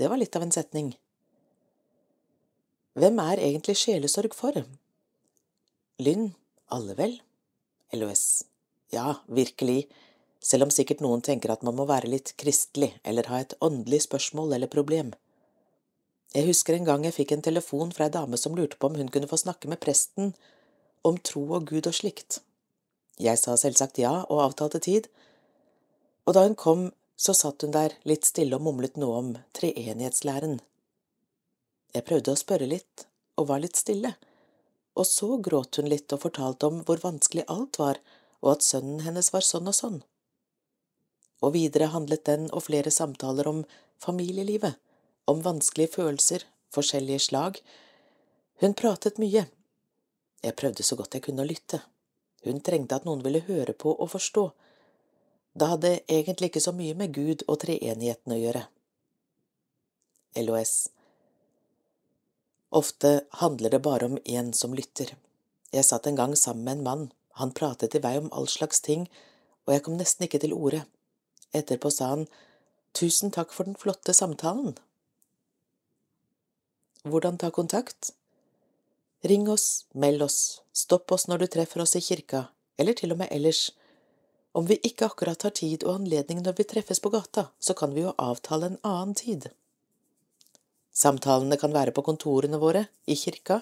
det 0.00 0.10
var 0.12 0.20
litt 0.20 0.36
av 0.36 0.44
en 0.44 0.54
setning. 0.54 0.92
Hvem 3.00 3.20
er 3.22 3.40
egentlig 3.40 3.78
sjelesorg 3.80 4.36
for? 4.36 4.56
Lynn. 6.00 6.30
Alle, 6.70 6.94
vel? 6.98 7.16
LOS. 7.96 8.44
Ja, 8.94 9.20
virkelig, 9.26 9.88
selv 10.40 10.66
om 10.66 10.72
sikkert 10.72 11.02
noen 11.04 11.22
tenker 11.24 11.52
at 11.52 11.64
man 11.66 11.76
må 11.76 11.86
være 11.88 12.10
litt 12.10 12.32
kristelig 12.40 12.94
eller 13.04 13.28
ha 13.30 13.42
et 13.42 13.56
åndelig 13.60 14.06
spørsmål 14.06 14.56
eller 14.56 14.72
problem. 14.72 15.12
Jeg 16.34 16.46
husker 16.46 16.76
en 16.76 16.86
gang 16.86 17.04
jeg 17.04 17.16
fikk 17.16 17.34
en 17.34 17.44
telefon 17.44 17.90
fra 17.92 18.06
ei 18.06 18.14
dame 18.14 18.38
som 18.38 18.54
lurte 18.56 18.78
på 18.78 18.88
om 18.88 18.96
hun 18.96 19.10
kunne 19.12 19.28
få 19.30 19.40
snakke 19.40 19.68
med 19.68 19.82
presten 19.82 20.32
om 21.06 21.18
tro 21.18 21.42
og 21.56 21.66
Gud 21.72 21.88
og 21.90 21.96
slikt. 21.96 22.40
Jeg 23.20 23.40
sa 23.40 23.56
selvsagt 23.58 23.98
ja 24.00 24.12
og 24.22 24.44
avtalte 24.46 24.80
tid, 24.80 25.08
og 26.24 26.36
da 26.36 26.44
hun 26.46 26.56
kom, 26.56 26.88
så 27.20 27.34
satt 27.36 27.64
hun 27.64 27.74
der 27.74 27.96
litt 28.08 28.24
stille 28.28 28.56
og 28.56 28.64
mumlet 28.64 28.96
noe 29.00 29.16
om 29.18 29.30
treenighetslæren. 29.58 30.60
Jeg 31.92 32.06
prøvde 32.06 32.32
å 32.32 32.38
spørre 32.38 32.68
litt, 32.70 33.06
og 33.36 33.48
var 33.50 33.60
litt 33.60 33.76
stille, 33.76 34.14
og 34.96 35.06
så 35.08 35.36
gråt 35.42 35.80
hun 35.80 35.90
litt 35.90 36.12
og 36.14 36.22
fortalte 36.22 36.68
om 36.70 36.80
hvor 36.86 37.02
vanskelig 37.02 37.44
alt 37.50 37.80
var, 37.80 38.00
og 38.40 38.54
at 38.54 38.64
sønnen 38.64 39.02
hennes 39.04 39.32
var 39.34 39.44
sånn 39.44 39.68
og 39.68 39.76
sånn. 39.76 40.00
Og 41.40 41.54
videre 41.56 41.90
handlet 41.94 42.26
den 42.28 42.48
og 42.50 42.66
flere 42.66 42.92
samtaler 42.92 43.48
om 43.48 43.62
familielivet, 44.00 44.76
om 45.26 45.40
vanskelige 45.44 45.94
følelser, 45.96 46.44
forskjellige 46.74 47.26
slag. 47.30 47.60
Hun 48.60 48.76
pratet 48.76 49.20
mye. 49.22 49.46
Jeg 50.44 50.56
prøvde 50.56 50.84
så 50.84 50.96
godt 50.96 51.16
jeg 51.16 51.24
kunne 51.24 51.44
å 51.44 51.48
lytte. 51.48 51.80
Hun 52.44 52.60
trengte 52.64 52.96
at 52.96 53.06
noen 53.08 53.24
ville 53.24 53.44
høre 53.48 53.72
på 53.76 53.92
og 53.92 54.12
forstå 54.12 54.50
det 55.52 55.66
hadde 55.66 55.90
egentlig 56.06 56.50
ikke 56.50 56.62
så 56.62 56.72
mye 56.72 56.94
med 56.94 57.14
Gud 57.14 57.42
og 57.48 57.58
treenigheten 57.64 58.34
å 58.34 58.38
gjøre. 58.38 58.62
LOS 60.38 60.74
Ofte 62.70 63.24
handler 63.40 63.74
det 63.74 63.82
bare 63.82 64.06
om 64.06 64.18
én 64.22 64.52
som 64.54 64.76
lytter. 64.78 65.16
Jeg 65.74 65.88
satt 65.88 66.06
en 66.06 66.18
gang 66.18 66.36
sammen 66.38 66.64
med 66.64 66.78
en 66.78 66.84
mann, 66.86 67.02
han 67.34 67.50
pratet 67.50 67.96
i 67.98 68.02
vei 68.02 68.14
om 68.20 68.30
all 68.30 68.46
slags 68.46 68.80
ting, 68.86 69.08
og 69.66 69.74
jeg 69.74 69.82
kom 69.86 69.98
nesten 69.98 70.26
ikke 70.26 70.38
til 70.42 70.54
orde. 70.54 70.84
Etterpå 71.52 71.90
sa 71.90 72.14
han 72.14 72.26
Tusen 72.92 73.30
takk 73.30 73.52
for 73.54 73.68
den 73.68 73.78
flotte 73.78 74.14
samtalen. 74.14 74.74
Hvordan 77.06 77.38
ta 77.38 77.50
kontakt? 77.50 78.12
Ring 79.22 79.48
oss, 79.48 79.86
meld 79.92 80.22
oss, 80.22 80.62
stopp 80.72 81.12
oss 81.12 81.28
når 81.28 81.38
du 81.38 81.46
treffer 81.54 81.84
oss 81.84 81.94
i 81.96 82.02
kirka, 82.02 82.48
eller 82.76 82.96
til 82.98 83.14
og 83.14 83.20
med 83.22 83.30
ellers. 83.30 83.70
Om 84.52 84.66
vi 84.66 84.80
ikke 84.82 85.06
akkurat 85.06 85.42
har 85.46 85.54
tid 85.54 85.84
og 85.86 86.00
anledning 86.00 86.42
når 86.42 86.58
vi 86.58 86.66
treffes 86.72 87.00
på 87.00 87.12
gata, 87.14 87.46
så 87.60 87.76
kan 87.78 87.94
vi 87.94 88.02
jo 88.02 88.14
avtale 88.18 88.72
en 88.72 88.80
annen 88.82 89.14
tid. 89.14 89.50
Samtalene 90.90 91.56
kan 91.60 91.72
være 91.72 91.94
på 91.94 92.02
kontorene 92.02 92.58
våre, 92.58 92.88
i 93.06 93.14
kirka, 93.14 93.60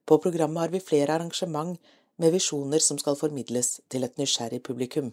På 0.05 0.19
programmet 0.21 0.61
har 0.61 0.73
vi 0.75 0.83
flere 0.91 1.15
arrangement 1.15 1.79
med 2.21 2.35
visjoner 2.37 2.83
som 2.85 3.01
skal 3.01 3.17
formidles 3.17 3.79
til 3.89 4.05
et 4.05 4.21
nysgjerrig 4.21 4.61
publikum. 4.61 5.09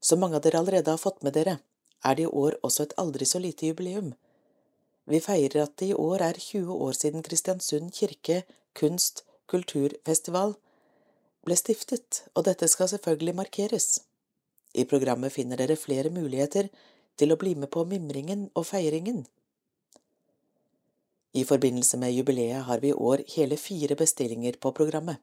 Som 0.00 0.24
mange 0.24 0.40
av 0.40 0.46
dere 0.46 0.64
allerede 0.64 0.96
har 0.96 1.04
fått 1.04 1.20
med 1.22 1.36
dere, 1.36 1.58
er 2.02 2.16
det 2.16 2.24
i 2.24 2.32
år 2.32 2.56
også 2.64 2.88
et 2.88 2.96
aldri 2.98 3.28
så 3.28 3.38
lite 3.38 3.68
jubileum. 3.68 4.14
Vi 5.10 5.20
feirer 5.20 5.64
at 5.64 5.76
det 5.80 5.90
i 5.90 5.98
år 5.98 6.22
er 6.22 6.38
20 6.38 6.72
år 6.86 6.92
siden 6.96 7.22
Kristiansund 7.26 7.90
kirke 7.96 8.42
kunst- 8.78 9.24
kulturfestival 9.50 10.54
ble 11.44 11.56
stiftet, 11.58 12.22
og 12.34 12.46
dette 12.46 12.68
skal 12.70 12.88
selvfølgelig 12.88 13.34
markeres. 13.34 13.88
I 14.74 14.86
programmet 14.88 15.34
finner 15.34 15.58
dere 15.60 15.76
flere 15.76 16.12
muligheter 16.14 16.70
til 17.18 17.32
å 17.34 17.38
bli 17.40 17.54
med 17.58 17.70
på 17.74 17.84
mimringen 17.84 18.48
og 18.54 18.66
feiringen. 18.70 19.24
I 21.34 21.44
forbindelse 21.48 21.98
med 21.98 22.12
jubileet 22.12 22.64
har 22.68 22.80
vi 22.80 22.92
i 22.92 22.96
år 23.10 23.24
hele 23.34 23.56
fire 23.56 23.96
bestillinger 23.96 24.58
på 24.60 24.72
programmet. 24.76 25.16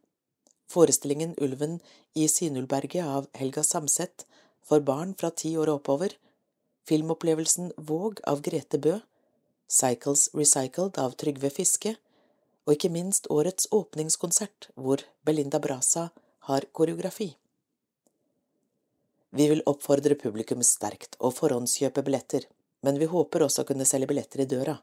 Forestillingen 0.69 1.35
Ulven 1.41 1.79
i 2.15 2.27
Sinulberget 2.27 3.05
av 3.05 3.29
Helga 3.37 3.63
Samset 3.63 4.25
for 4.65 4.81
barn 4.85 5.15
fra 5.17 5.29
ti 5.29 5.55
år 5.57 5.69
og 5.71 5.81
oppover, 5.81 6.13
filmopplevelsen 6.89 7.71
Våg 7.77 8.21
av 8.29 8.41
Grete 8.45 8.77
Bø, 8.81 8.99
Cycles 9.69 10.29
Recycled 10.33 10.97
av 10.97 11.13
Trygve 11.21 11.51
Fiske, 11.53 11.93
og 12.65 12.73
ikke 12.73 12.89
minst 12.89 13.29
årets 13.29 13.67
åpningskonsert, 13.71 14.69
hvor 14.73 15.03
Belinda 15.25 15.59
Brasa 15.61 16.09
har 16.49 16.65
koreografi. 16.73 17.35
Vi 19.29 19.45
vil 19.51 19.61
oppfordre 19.69 20.15
publikum 20.17 20.63
sterkt 20.65 21.13
å 21.21 21.29
forhåndskjøpe 21.29 22.01
billetter, 22.05 22.47
men 22.81 22.97
vi 22.97 23.05
håper 23.11 23.43
også 23.45 23.61
å 23.61 23.67
kunne 23.69 23.85
selge 23.85 24.09
billetter 24.09 24.41
i 24.41 24.49
døra. 24.49 24.79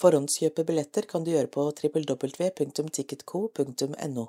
Forhåndskjøpe 0.00 0.64
billetter 0.64 1.04
kan 1.10 1.24
du 1.24 1.30
gjøre 1.34 1.50
på 1.52 1.62
www.ticketco.no. 1.68 4.24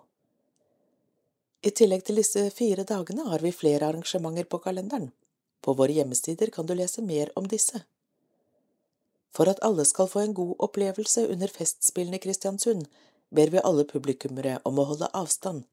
I 1.60 1.72
tillegg 1.76 2.04
til 2.08 2.16
disse 2.20 2.42
fire 2.56 2.84
dagene 2.88 3.24
har 3.32 3.42
vi 3.44 3.52
flere 3.56 3.88
arrangementer 3.88 4.46
på 4.52 4.58
kalenderen. 4.64 5.10
På 5.64 5.70
våre 5.80 5.96
hjemmesider 5.96 6.48
kan 6.56 6.66
du 6.68 6.74
lese 6.76 7.02
mer 7.04 7.28
om 7.40 7.46
disse. 7.48 7.78
For 9.36 9.50
at 9.50 9.62
alle 9.66 9.86
skal 9.86 10.10
få 10.10 10.24
en 10.24 10.34
god 10.34 10.56
opplevelse 10.66 11.28
under 11.30 11.52
Festspillene 11.54 12.18
i 12.18 12.24
Kristiansund, 12.24 12.88
ber 13.30 13.52
vi 13.54 13.62
alle 13.64 13.86
publikummere 13.86 14.58
om 14.66 14.80
å 14.80 14.88
holde 14.90 15.10
avstand, 15.14 15.64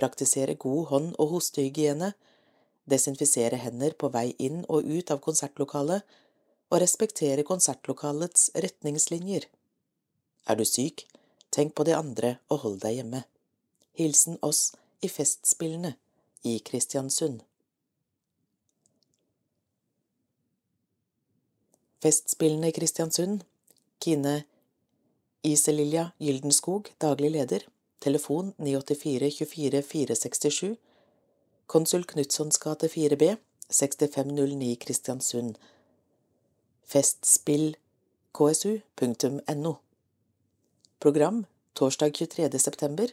praktisere 0.00 0.54
god 0.54 0.86
hånd- 0.92 1.16
og 1.20 1.34
hostehygiene, 1.36 2.12
desinfisere 2.88 3.60
hender 3.60 3.94
på 3.98 4.08
vei 4.14 4.32
inn 4.38 4.64
og 4.68 4.88
ut 4.88 5.12
av 5.12 5.20
konsertlokalet 5.24 6.02
og 6.72 6.80
respektere 6.80 7.44
konsertlokalets 7.46 8.48
retningslinjer. 8.64 9.44
Er 10.48 10.58
du 10.58 10.64
syk, 10.64 11.04
tenk 11.52 11.76
på 11.76 11.84
de 11.86 11.94
andre 11.94 12.38
og 12.48 12.64
hold 12.64 12.80
deg 12.82 12.98
hjemme. 12.98 13.24
Hilsen 13.98 14.40
oss 14.42 14.70
i 15.04 15.10
Festspillene 15.12 15.94
i 16.48 16.58
Kristiansund. 16.64 17.42
Festspillene 22.02 22.68
i 22.68 22.74
Kristiansund 22.74 23.44
Kine 24.02 24.42
Iselilja 25.42 26.10
Gyldenskog, 26.18 26.90
daglig 26.98 27.30
leder, 27.30 27.62
telefon 28.02 28.52
984 28.58 29.30
24 29.30 29.82
467 29.82 30.76
Konsul 31.66 32.04
Knutsons 32.04 32.58
gate 32.58 32.88
4B, 32.88 33.36
6509 33.68 34.76
Kristiansund. 34.76 35.58
Festspillksu.no. 36.84 39.76
Program 40.98 41.46
torsdag 41.72 42.14
23. 42.14 42.58
september. 42.58 43.08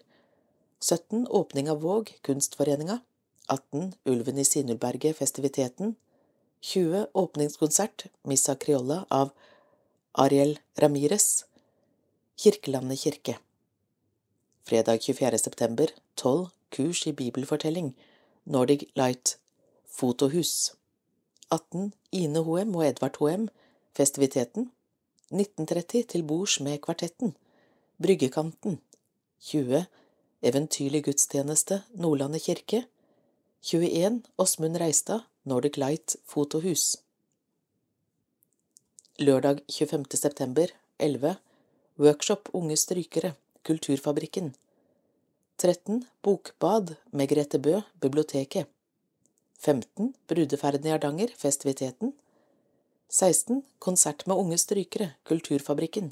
17. 0.79 1.27
Åpning 1.27 1.69
av 1.69 1.81
Våg, 1.81 2.17
Kunstforeninga. 2.21 2.99
18. 3.47 3.93
Ulven 4.03 4.37
i 4.37 4.45
Sinulberget, 4.45 5.17
festiviteten. 5.17 5.95
20. 6.61 7.07
Åpningskonsert, 7.13 8.05
Missa 8.23 8.55
Criolla 8.55 9.05
av 9.09 9.29
Ariel 10.11 10.59
Ramires. 10.75 11.45
Kirkelandet 12.35 12.99
kirke. 12.99 13.37
Fredag 14.63 15.01
24. 15.01 15.37
september. 15.37 15.89
12. 16.15 16.47
Kurs 16.69 17.07
i 17.07 17.13
bibelfortelling. 17.13 17.93
Nordic 18.43 18.83
Light 18.93 19.37
Fotohus 19.87 20.73
18. 21.49 21.91
Ine 22.11 22.43
Hoem 22.43 22.75
og 22.75 22.85
Edvard 22.85 23.15
Hoem 23.19 23.47
Festiviteten 23.95 24.71
1930 25.31 26.03
Til 26.11 26.23
bords 26.23 26.59
med 26.59 26.81
Kvartetten 26.81 27.35
Bryggekanten 28.01 28.79
20. 29.39 29.85
Eventyrlig 30.41 31.03
gudstjeneste 31.07 31.81
Nordlandet 31.93 32.41
kirke 32.41 32.83
21. 33.61 34.23
Åsmund 34.37 34.77
Reistad 34.77 35.27
Nordic 35.49 35.77
Light 35.77 36.15
Fotohus 36.25 36.97
Lørdag 39.17 39.61
25. 39.71 40.05
september 40.13 40.67
11. 40.99 41.35
Workshop 41.97 42.49
Unge 42.53 42.75
strykere 42.77 43.31
Kulturfabrikken 43.65 44.51
13. 45.57 46.03
Bokbad 46.21 46.93
med 47.11 47.29
Grete 47.29 47.59
Bø, 47.59 47.79
biblioteket. 48.01 48.67
15. 49.59 50.13
Brudeferden 50.27 50.85
i 50.85 50.93
Hardanger, 50.93 51.33
festiviteten. 51.37 52.13
16. 53.09 53.63
Konsert 53.79 54.27
med 54.27 54.35
unge 54.35 54.57
strykere, 54.57 55.13
Kulturfabrikken. 55.23 56.11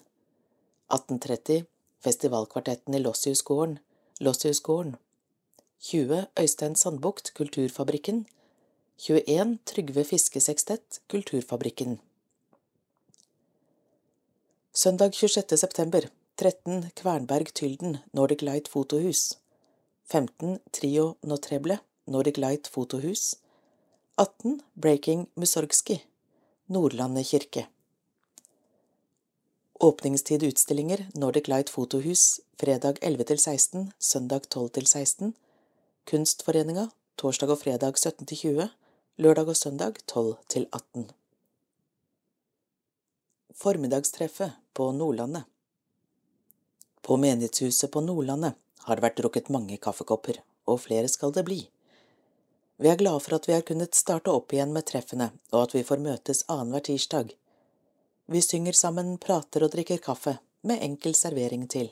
1830. 0.89 1.67
Festivalkvartetten 1.99 2.97
i 2.97 3.03
Lossiusgården, 3.03 3.77
Lossiusgården. 4.19 4.95
20. 5.79 6.25
Øystein 6.39 6.75
Sandbukt, 6.75 7.33
Kulturfabrikken. 7.33 8.25
21. 8.99 9.57
Trygve 9.63 10.03
Fiskesekstett, 10.03 11.01
Kulturfabrikken. 11.07 11.99
Søndag 14.73 15.13
26. 15.13 15.57
september 15.57 16.09
13 16.35 16.89
Kvernberg 16.95 17.53
Tylden, 17.53 17.97
Nordic 18.11 18.41
Light 18.41 18.67
Fotohus. 18.67 19.37
15 20.05 20.59
Trio 20.71 21.15
Notreble, 21.21 21.77
Nordic 22.05 22.37
Light 22.37 22.67
Fotohus. 22.67 23.37
18 24.15 24.61
Breaking 24.73 25.27
Mussorgsky, 25.35 25.99
Nordlandet 26.65 27.27
kirke. 27.27 27.67
Åpningstid 29.79 30.43
utstillinger 30.43 31.05
Nordic 31.13 31.47
Light 31.47 31.69
Fotohus 31.69 32.39
fredag 32.59 32.97
11 33.01 33.23
til 33.23 33.37
16, 33.39 33.91
søndag 33.99 34.49
12 34.49 34.69
til 34.69 34.87
16. 34.87 35.35
Kunstforeninga 36.09 36.87
torsdag 37.17 37.49
og 37.49 37.61
fredag 37.61 37.97
17 37.97 38.25
til 38.25 38.37
20, 38.37 38.69
lørdag 39.17 39.47
og 39.49 39.57
søndag 39.57 39.95
12 40.05 40.35
til 40.45 40.67
18. 40.69 41.07
Formiddagstreffet 43.57 44.51
på 44.77 44.91
Nordlandet 44.93 45.47
På 47.01 47.17
menighetshuset 47.17 47.89
på 47.91 48.03
Nordlandet 48.05 48.53
har 48.85 48.99
det 48.99 49.05
vært 49.07 49.17
drukket 49.17 49.49
mange 49.49 49.79
kaffekopper, 49.81 50.37
og 50.69 50.83
flere 50.83 51.09
skal 51.09 51.33
det 51.33 51.45
bli. 51.49 51.57
Vi 52.77 52.91
er 52.93 53.01
glade 53.01 53.25
for 53.25 53.39
at 53.39 53.49
vi 53.49 53.57
har 53.57 53.65
kunnet 53.65 53.97
starte 53.97 54.29
opp 54.29 54.53
igjen 54.53 54.77
med 54.77 54.85
treffene, 54.85 55.31
og 55.49 55.63
at 55.63 55.73
vi 55.73 55.85
får 55.89 56.05
møtes 56.05 56.43
annenhver 56.45 56.85
tirsdag. 56.91 57.33
Vi 58.29 58.45
synger 58.45 58.77
sammen, 58.77 59.15
prater 59.17 59.65
og 59.65 59.73
drikker 59.73 59.97
kaffe, 59.97 60.37
med 60.61 60.85
enkel 60.91 61.17
servering 61.17 61.65
til. 61.65 61.89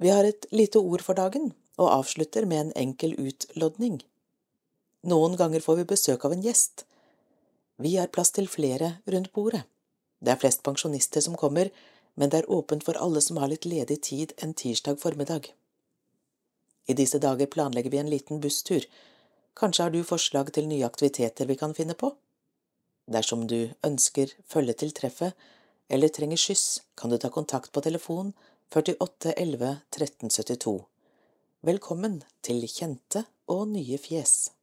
Vi 0.00 0.08
har 0.08 0.24
et 0.24 0.48
lite 0.56 0.80
ord 0.80 1.04
for 1.04 1.20
dagen, 1.20 1.52
og 1.76 1.92
avslutter 2.00 2.48
med 2.48 2.64
en 2.64 2.76
enkel 2.88 3.12
utlodning. 3.20 4.00
Noen 5.06 5.36
ganger 5.38 5.62
får 5.62 5.76
vi 5.80 5.90
besøk 5.92 6.24
av 6.26 6.32
en 6.34 6.42
gjest. 6.42 6.82
Vi 7.78 7.96
har 7.96 8.10
plass 8.10 8.32
til 8.34 8.48
flere 8.50 8.96
rundt 9.06 9.32
bordet. 9.36 9.62
Det 10.18 10.32
er 10.32 10.40
flest 10.40 10.64
pensjonister 10.66 11.22
som 11.22 11.36
kommer, 11.38 11.70
men 12.18 12.32
det 12.32 12.40
er 12.40 12.50
åpent 12.50 12.82
for 12.82 12.98
alle 12.98 13.20
som 13.22 13.38
har 13.38 13.52
litt 13.52 13.68
ledig 13.68 14.00
tid 14.08 14.32
en 14.42 14.54
tirsdag 14.54 14.98
formiddag. 14.98 15.52
I 16.90 16.96
disse 16.98 17.20
dager 17.22 17.46
planlegger 17.46 17.92
vi 17.92 18.00
en 18.02 18.10
liten 18.10 18.40
busstur 18.40 18.86
Kanskje 19.56 19.82
har 19.86 19.92
du 19.94 20.02
forslag 20.04 20.50
til 20.52 20.66
nye 20.68 20.84
aktiviteter 20.84 21.46
vi 21.48 21.56
kan 21.56 21.72
finne 21.74 21.94
på? 21.96 22.10
Dersom 23.08 23.46
du 23.48 23.70
ønsker 23.86 24.34
følge 24.44 24.74
til 24.82 24.92
treffet 24.92 25.32
eller 25.88 26.12
trenger 26.12 26.36
skyss, 26.36 26.82
kan 26.98 27.10
du 27.10 27.16
ta 27.16 27.30
kontakt 27.32 27.72
på 27.72 27.80
telefon 27.80 28.34
48 28.74 29.32
11 29.32 29.72
13 29.96 30.34
72. 30.34 30.76
Velkommen 31.64 32.20
til 32.44 32.66
kjente 32.68 33.24
og 33.48 33.64
nye 33.72 33.96
fjes. 34.02 34.55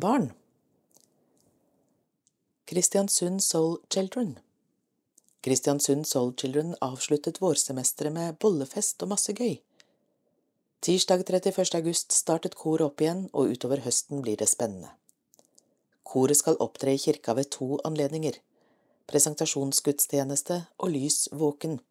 Barn 0.00 0.32
Kristiansund 2.64 3.42
Soul 3.42 3.78
Children 3.90 4.38
Kristiansund 5.40 6.06
Soul 6.06 6.32
Children 6.34 6.74
avsluttet 6.80 7.40
vårsemesteret 7.42 8.14
med 8.14 8.38
bollefest 8.40 9.04
og 9.04 9.10
masse 9.10 9.34
gøy. 9.36 9.58
Tirsdag 10.80 11.26
31. 11.28 11.74
august 11.76 12.16
startet 12.16 12.56
koret 12.56 12.86
opp 12.86 13.04
igjen, 13.04 13.26
og 13.36 13.52
utover 13.52 13.84
høsten 13.84 14.24
blir 14.24 14.40
det 14.40 14.48
spennende. 14.48 14.94
Koret 16.08 16.40
skal 16.40 16.56
opptre 16.64 16.96
i 16.96 17.02
kirka 17.04 17.36
ved 17.36 17.52
to 17.52 17.76
anledninger, 17.84 18.40
presentasjonsgudstjeneste 19.12 20.62
og 20.78 20.96
lys 20.96 21.28
våken. 21.36 21.82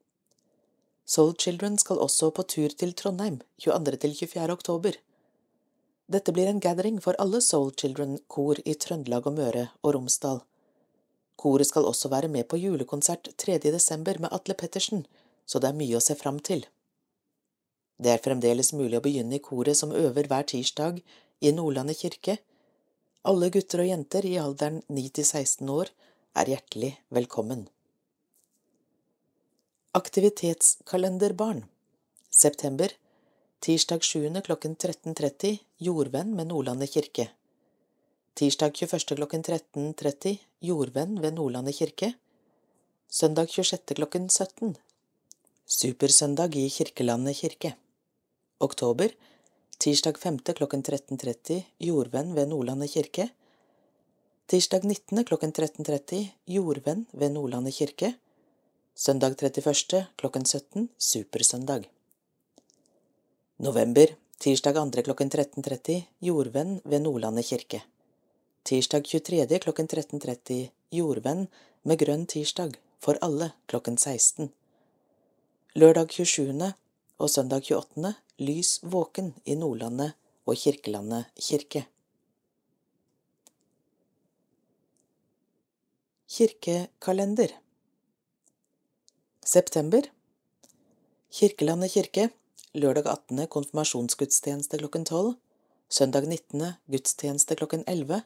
Soul 1.06 1.38
Children 1.38 1.78
skal 1.78 2.02
også 2.02 2.34
på 2.34 2.50
tur 2.50 2.74
til 2.74 2.98
Trondheim 2.98 3.44
22.–24. 3.62 4.50
oktober. 4.50 4.98
Dette 6.12 6.34
blir 6.36 6.47
en 6.47 6.60
gathering 6.60 6.97
for 7.00 7.15
alle 7.24 7.39
Soul 7.41 7.69
Children-kor 7.71 8.60
i 8.67 8.74
Trøndelag 8.76 9.28
og 9.30 9.36
Møre 9.38 9.62
og 9.80 9.93
Romsdal. 9.95 10.41
Koret 11.39 11.69
skal 11.69 11.86
også 11.88 12.10
være 12.12 12.28
med 12.28 12.50
på 12.52 12.58
julekonsert 12.60 13.30
3. 13.39 13.56
desember 13.63 14.19
med 14.19 14.34
Atle 14.36 14.58
Pettersen, 14.60 15.06
så 15.45 15.62
det 15.63 15.69
er 15.69 15.78
mye 15.80 15.95
å 15.95 16.04
se 16.04 16.17
fram 16.19 16.41
til. 16.43 16.65
Det 17.95 18.12
er 18.12 18.24
fremdeles 18.26 18.74
mulig 18.76 19.00
å 19.00 19.04
begynne 19.06 19.38
i 19.38 19.43
koret 19.45 19.80
som 19.80 19.93
øver 19.95 20.28
hver 20.28 20.50
tirsdag 20.52 21.00
i 21.39 21.54
Nordlandet 21.56 22.02
kirke. 22.04 22.36
Alle 23.24 23.47
gutter 23.54 23.86
og 23.86 23.91
jenter 23.93 24.28
i 24.28 24.36
alderen 24.41 24.82
9 24.89 25.06
til 25.15 25.30
16 25.30 25.71
år 25.71 25.93
er 26.36 26.52
hjertelig 26.52 26.91
velkommen. 27.08 27.69
Aktivitetskalenderbarn 29.95 31.63
September 32.28 32.91
Tirsdag 33.62 34.04
7. 34.04 34.41
klokken 34.41 34.76
13.30 34.76 35.58
Jordvenn 35.78 36.32
med 36.36 36.47
Nordlandet 36.50 36.89
kirke. 36.89 37.28
Tirsdag 38.34 38.74
21. 38.74 39.15
klokken 39.19 39.43
13.30 39.43 40.39
Jordvenn 40.65 41.21
ved 41.21 41.36
Nordlandet 41.38 41.76
kirke. 41.78 42.10
Søndag 43.06 43.54
26. 43.54 43.93
klokken 44.00 44.26
17 44.30 44.74
Supersøndag 45.67 46.58
i 46.58 46.65
Kirkelandet 46.69 47.38
kirke. 47.38 47.76
Oktober 48.60 49.13
Tirsdag 49.78 50.17
5. 50.17 50.41
klokken 50.58 50.82
13.30 50.82 51.62
Jordvenn 51.78 52.34
ved 52.34 52.50
Nordlandet 52.50 52.89
kirke. 52.97 53.30
Tirsdag 54.47 54.89
19. 54.89 55.24
klokken 55.24 55.54
13.30 55.54 56.26
Jordvenn 56.47 57.06
ved 57.13 57.30
Nordlandet 57.38 57.78
kirke. 57.78 58.15
Søndag 58.95 59.38
31. 59.38 60.08
klokken 60.17 60.45
17 60.45 60.89
Supersøndag. 60.97 62.01
November 63.62 64.15
Tirsdag 64.38 64.74
2. 64.74 65.02
klokken 65.04 65.30
13.30 65.30 66.02
Jordvenn 66.19 66.80
ved 66.84 67.02
Nordlandet 67.02 67.45
kirke. 67.45 67.84
Tirsdag 68.63 69.04
23. 69.06 69.60
klokken 69.60 69.88
13.30 69.88 70.71
Jordvenn 70.89 71.45
med 71.84 72.00
grønn 72.02 72.26
tirsdag 72.26 72.74
for 72.97 73.19
alle 73.21 73.52
klokken 73.69 74.00
16. 74.02 74.50
Lørdag 75.78 76.10
27. 76.10 76.71
og 77.21 77.30
søndag 77.30 77.69
28 77.69 78.15
lys 78.41 78.80
våken 78.82 79.36
i 79.45 79.54
Nordlandet 79.54 80.17
og 80.50 80.58
Kirkelandet 80.58 81.30
kirke. 81.38 81.86
Kirkekalender 86.26 87.54
September 89.45 90.10
Kirkelandet 91.30 91.93
kirke 91.93 92.32
lørdag 92.71 93.03
18. 93.05 93.47
konfirmasjonsgudstjeneste 93.51 94.77
klokken 94.79 95.03
12, 95.03 95.34
søndag 95.91 96.23
19. 96.27 96.73
gudstjeneste 96.88 97.55
klokken 97.60 97.84
11, 97.84 98.21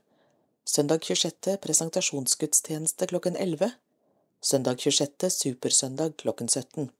søndag 0.65 1.01
26. 1.01 1.57
presentasjonsgudstjeneste 1.63 3.07
klokken 3.09 3.35
11, 3.41 3.71
søndag 4.41 4.77
26. 4.77 5.29
supersøndag 5.33 6.13
klokken 6.21 6.49
17. 6.49 6.91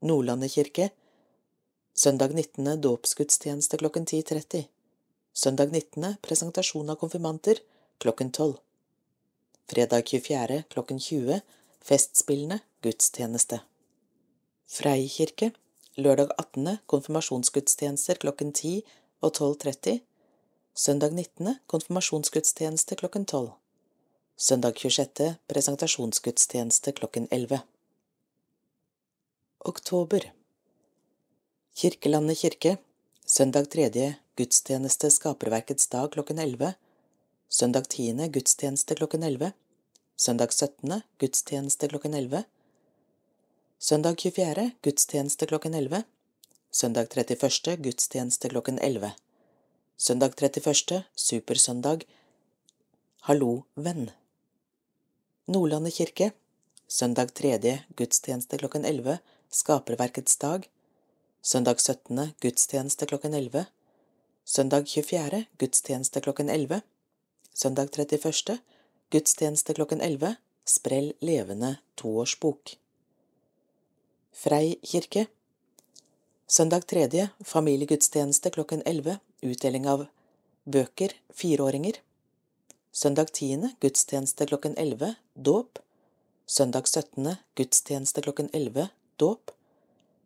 Nordlandet 0.00 0.54
kirke 0.54 0.88
Søndag 1.96 2.32
19. 2.32 2.80
dåpsgudstjeneste 2.80 3.76
klokken 3.76 4.08
10.30. 4.08 4.64
Søndag 5.32 5.68
19. 5.72 6.16
presentasjon 6.24 6.90
av 6.90 6.96
konfirmanter 6.96 7.60
klokken 7.98 8.32
12. 8.32 8.56
Fredag 9.68 10.08
24. 10.08 10.62
klokken 10.72 10.98
20. 11.00 11.40
Festspillene 11.84 12.60
gudstjeneste. 12.80 13.60
Freikirke. 14.66 15.52
Lørdag 15.96 16.34
18. 16.36 16.76
konfirmasjonsgudstjenester 16.92 18.18
klokken 18.20 18.50
10 18.52 18.82
og 19.24 19.30
12.30. 19.38 20.02
Søndag 20.76 21.14
19. 21.16 21.54
konfirmasjonsgudstjeneste 21.72 22.98
klokken 23.00 23.24
12. 23.24 23.54
Søndag 24.36 24.76
26. 24.76 25.30
presentasjonsgudstjeneste 25.48 26.92
klokken 26.98 27.28
11. 27.32 27.62
Oktober 29.72 30.26
Kirkelandet 31.80 32.42
kirke 32.42 32.74
Søndag 33.24 33.70
3. 33.72 33.88
gudstjeneste 34.36 35.10
Skaperverkets 35.10 35.88
dag 35.88 36.10
klokken 36.12 36.38
11. 36.44 36.74
Søndag 37.48 37.88
tiende 37.88 38.28
gudstjeneste 38.28 39.00
klokken 39.00 39.24
11. 39.24 39.54
Søndag 40.16 40.52
17. 40.52 41.00
gudstjeneste 41.24 41.88
klokken 41.88 42.20
11. 42.20 42.44
Søndag 43.78 44.20
24. 44.20 44.70
gudstjeneste 44.82 45.46
klokken 45.46 45.74
11. 45.74 46.02
Søndag 46.70 47.06
31. 47.16 47.76
gudstjeneste 47.76 48.48
klokken 48.48 48.78
11. 48.78 49.10
Søndag 49.96 50.32
31. 50.40 51.02
Supersøndag 51.14 52.06
Hallo, 53.28 53.64
venn. 53.74 54.10
Nordlandet 55.44 55.94
kirke 55.94 56.30
Søndag 56.88 57.34
3. 57.34 57.82
gudstjeneste 57.96 58.56
klokken 58.56 58.84
11. 58.84 59.18
Skaperverkets 59.50 60.36
dag 60.36 60.70
Søndag 61.42 61.76
17. 61.76 62.32
gudstjeneste 62.40 63.06
klokken 63.06 63.34
11. 63.34 63.66
Søndag 64.44 64.88
24. 64.88 65.44
gudstjeneste 65.58 66.20
klokken 66.20 66.48
11. 66.48 66.80
Søndag 67.52 67.92
31. 67.92 68.58
gudstjeneste 69.10 69.74
klokken 69.74 70.00
11. 70.00 70.34
Sprell 70.64 71.12
levende 71.20 71.76
toårsbok. 71.94 72.78
Frei 74.36 74.76
kirke. 74.82 75.26
Søndag 76.46 76.80
3. 76.86 77.28
familiegudstjeneste 77.44 78.50
klokken 78.50 78.82
11. 78.84 79.16
Utdeling 79.40 79.86
av 79.88 80.02
bøker 80.64 81.14
fireåringer. 81.32 81.96
Søndag 82.92 83.32
10. 83.32 83.70
gudstjeneste 83.80 84.46
klokken 84.46 84.76
11. 84.76 85.14
Dåp. 85.34 85.78
Søndag 86.46 86.84
17. 86.84 87.36
gudstjeneste 87.54 88.22
klokken 88.28 88.50
11. 88.52 88.88
Dåp. 89.16 89.50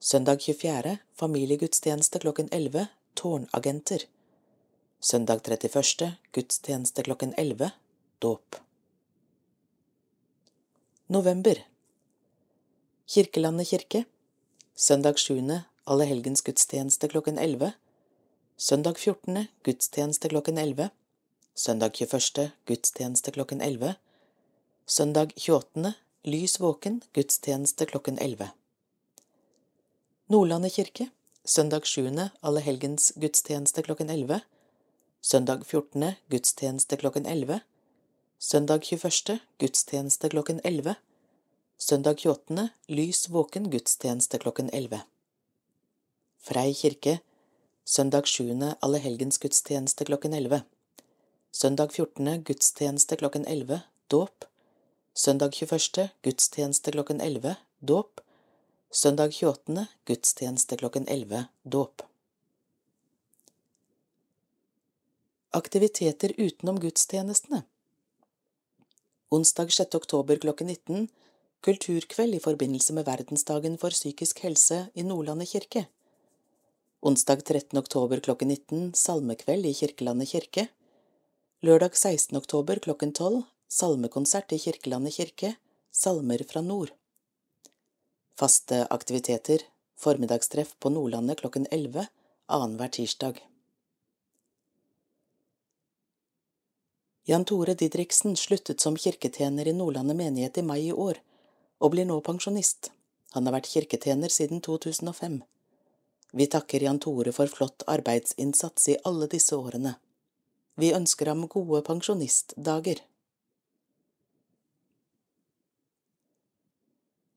Søndag 0.00 0.42
24. 0.42 0.96
familiegudstjeneste 1.14 2.18
klokken 2.18 2.48
11. 2.50 2.86
Tårnagenter. 3.14 4.08
Søndag 5.00 5.46
31. 5.46 6.12
gudstjeneste 6.32 7.02
klokken 7.02 7.34
11. 7.38 7.70
Dåp. 8.18 8.56
November. 11.06 11.69
Kirkelandet 13.10 13.66
kirke. 13.68 14.04
Søndag 14.76 15.18
7. 15.18 15.40
Allehelgens 15.84 16.42
gudstjeneste 16.46 17.08
klokken 17.08 17.38
11. 17.38 17.72
Søndag 18.56 18.98
14. 18.98 19.48
gudstjeneste 19.64 20.28
klokken 20.28 20.58
11. 20.58 20.90
Søndag 21.54 21.90
21. 22.00 22.52
gudstjeneste 22.66 23.30
klokken 23.30 23.60
11. 23.60 23.96
Søndag 24.86 25.34
28. 25.36 25.94
Lys 26.24 26.60
våken 26.60 27.02
gudstjeneste 27.12 27.86
klokken 27.86 28.18
11. 28.18 28.52
Nordlandet 30.28 30.72
kirke. 30.72 31.10
Søndag 31.44 31.86
7. 31.86 32.30
Allehelgens 32.42 33.12
gudstjeneste 33.16 33.82
klokken 33.82 34.10
11. 34.10 34.40
Søndag 35.20 35.66
14. 35.66 36.14
gudstjeneste 36.28 36.96
klokken 36.96 37.26
11. 37.26 37.60
Søndag 38.38 38.80
21. 38.86 39.40
gudstjeneste 39.58 40.28
klokken 40.28 40.60
11. 40.64 40.94
Søndag 41.80 42.18
28. 42.18 42.68
Lys 42.86 43.28
våken 43.28 43.70
gudstjeneste 43.70 44.38
klokken 44.38 44.70
11. 44.70 45.00
Frei 46.38 46.74
kirke. 46.74 47.18
Søndag 47.84 48.26
7. 48.28 48.74
Allehelgens 48.80 49.38
gudstjeneste 49.38 50.04
klokken 50.04 50.34
11. 50.36 50.60
Søndag 51.50 51.92
14. 51.92 52.42
gudstjeneste 52.44 53.16
klokken 53.16 53.46
11. 53.46 53.80
Dåp. 54.06 54.44
Søndag 55.14 55.54
21. 55.54 56.08
gudstjeneste 56.22 56.92
klokken 56.92 57.20
11. 57.20 57.54
Dåp. 57.78 58.20
Søndag 58.90 59.32
28. 59.32 59.86
gudstjeneste 60.04 60.76
klokken 60.76 61.08
11. 61.08 61.44
Dåp. 61.62 62.02
Aktiviteter 65.50 66.32
utenom 66.36 66.80
gudstjenestene 66.80 67.62
Onsdag 69.30 69.72
6. 69.72 69.94
oktober 69.94 70.36
klokken 70.36 70.66
19 70.66 71.08
Kulturkveld 71.60 72.34
i 72.34 72.40
forbindelse 72.40 72.94
med 72.96 73.04
verdensdagen 73.04 73.74
for 73.76 73.92
psykisk 73.92 74.38
helse 74.46 74.86
i 74.96 75.02
Nordlandet 75.04 75.50
kirke. 75.50 75.82
Onsdag 77.04 77.42
13. 77.44 77.76
oktober 77.78 78.22
klokken 78.24 78.48
19 78.48 78.94
Salmekveld 78.96 79.68
i 79.68 79.74
Kirkelandet 79.76 80.32
kirke. 80.32 80.66
Lørdag 81.60 82.00
16. 82.00 82.38
oktober 82.40 82.80
klokken 82.80 83.12
12 83.12 83.42
Salmekonsert 83.68 84.56
i 84.56 84.60
Kirkelandet 84.64 85.18
kirke 85.18 85.52
Salmer 85.92 86.46
fra 86.48 86.64
nord. 86.64 86.94
Faste 88.40 88.86
aktiviteter 88.88 89.68
Formiddagstreff 90.00 90.78
på 90.80 90.88
Nordlandet 90.88 91.44
klokken 91.44 91.68
11 91.70 92.08
annenhver 92.48 92.88
tirsdag. 92.88 93.44
Jan 97.28 97.44
Tore 97.44 97.76
Didriksen 97.76 98.32
sluttet 98.36 98.80
som 98.80 98.96
kirketjener 98.96 99.68
i 99.68 99.76
Nordlandet 99.76 100.16
menighet 100.16 100.56
i 100.56 100.64
mai 100.64 100.86
i 100.86 100.92
år, 100.92 101.20
og 101.80 101.94
blir 101.94 102.06
nå 102.08 102.18
pensjonist. 102.24 102.90
Han 103.34 103.46
har 103.46 103.56
vært 103.56 103.70
kirketjener 103.72 104.32
siden 104.32 104.60
2005. 104.64 105.40
Vi 106.32 106.46
takker 106.46 106.84
Jan 106.84 107.00
Tore 107.02 107.32
for 107.34 107.50
flott 107.50 107.82
arbeidsinnsats 107.90 108.88
i 108.92 108.98
alle 109.08 109.26
disse 109.30 109.56
årene. 109.56 109.96
Vi 110.78 110.92
ønsker 110.94 111.32
ham 111.32 111.46
gode 111.50 111.82
pensjonistdager. 111.86 113.02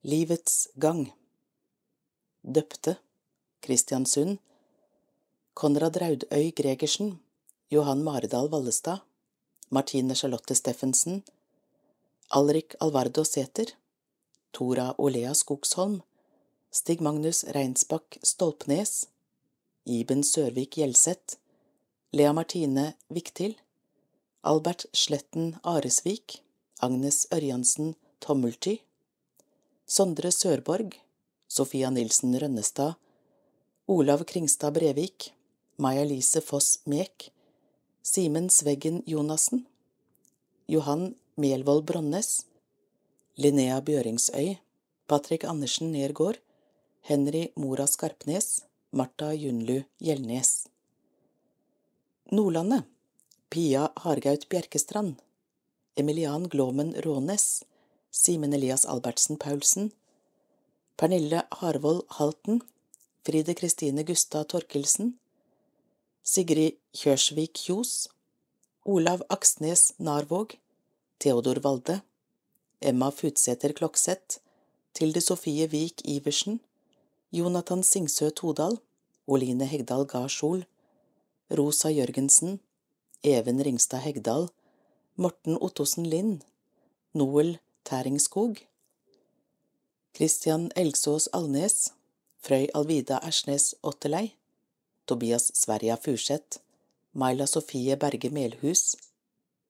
Livets 0.04 0.68
gang 0.76 1.06
Døpte 2.44 2.98
Kristiansund 3.64 4.42
Konrad 5.56 5.96
Raudøy 6.04 6.52
Gregersen 6.58 7.16
Johan 7.72 8.04
Maridal 8.04 8.52
Vallestad 8.52 9.00
Martine 9.74 10.14
Charlotte 10.14 10.54
Steffensen, 10.56 11.24
Alrik 12.30 12.76
Alvardo 12.80 13.24
Sæter, 13.24 13.72
Tora 14.54 14.94
Olea 14.98 15.34
Skogsholm, 15.34 16.02
Stig 16.72 17.02
Magnus 17.02 17.44
Reinsbakk 17.44 18.20
Stolpnes, 18.24 19.08
Iben 19.86 20.24
Sørvik 20.24 20.78
Gjelseth, 20.78 21.38
Lea 22.14 22.32
Martine 22.34 22.94
Viktil, 23.10 23.56
Albert 24.44 24.86
Sletten 24.94 25.56
Aresvik, 25.64 26.44
Agnes 26.80 27.26
Ørjansen 27.34 27.96
Tommelty, 28.22 28.78
Sondre 29.88 30.32
Sørborg, 30.32 30.94
Sofia 31.48 31.90
Nilsen 31.90 32.38
Rønnestad, 32.38 32.94
Olav 33.88 34.24
Kringstad 34.30 34.78
Brevik, 34.78 35.32
Maja-Lise 35.78 36.42
Foss 36.42 36.80
Mek, 36.86 37.32
Simen 38.04 38.50
Sveggen 38.50 39.02
Jonassen, 39.06 39.66
Johan 40.68 41.16
Melvold 41.36 41.86
Bronnes, 41.86 42.46
Linnea 43.36 43.80
Bjøringsøy, 43.82 44.60
Patrick 45.10 45.44
Andersen 45.50 45.90
Nergård, 45.92 46.38
Henry 47.02 47.48
Mora 47.58 47.88
Skarpnes, 47.90 48.62
Marta 48.94 49.32
Junlu 49.34 49.80
Gjelnes. 49.98 50.68
Nordlandet 52.30 52.86
Pia 53.50 53.88
Hargaut 54.04 54.46
Bjerkestrand, 54.50 55.16
Emilian 55.98 56.46
Glåmen 56.46 56.94
Rånes, 57.02 57.64
Simen 58.12 58.54
Elias 58.54 58.86
Albertsen 58.86 59.42
Paulsen, 59.42 59.90
Pernille 60.96 61.42
Harvold 61.58 62.06
Halten, 62.20 62.62
Fride 63.26 63.58
Kristine 63.58 64.06
Gustad 64.06 64.54
Torkelsen, 64.54 65.16
Sigrid 66.22 66.78
Kjørsvik 66.94 67.58
Kjos, 67.66 68.10
Olav 68.86 69.26
Aksnes 69.30 69.96
Narvåg, 69.98 70.60
Theodor 71.18 71.66
Valde, 71.66 72.04
Emma 72.84 73.10
Futsæter 73.10 73.72
Klokseth, 73.74 74.40
Tilde 74.94 75.22
Sofie 75.22 75.68
Vik 75.72 76.02
Iversen, 76.06 76.60
Jonathan 77.32 77.84
Singsø 77.84 78.30
Todal, 78.30 78.78
Oline 79.28 79.66
Hegdal 79.66 80.06
Garsol, 80.06 80.66
Rosa 81.50 81.90
Jørgensen, 81.90 82.60
Even 83.24 83.64
Ringstad 83.66 84.00
Hegdal, 84.00 84.50
Morten 85.16 85.58
Ottosen 85.62 86.06
Lind, 86.06 86.42
Noel 87.14 87.58
Tæringskog, 87.86 88.58
Christian 90.16 90.72
Elgsås 90.76 91.28
Alnes, 91.34 91.94
Frøy 92.44 92.68
Alvida 92.76 93.20
Ersnes 93.24 93.74
Otterlei, 93.82 94.36
Tobias 95.08 95.52
Sverja 95.56 95.96
Furseth, 95.96 96.60
Maila 97.14 97.48
Sofie 97.48 97.96
Berge 97.96 98.30
Melhus, 98.30 98.96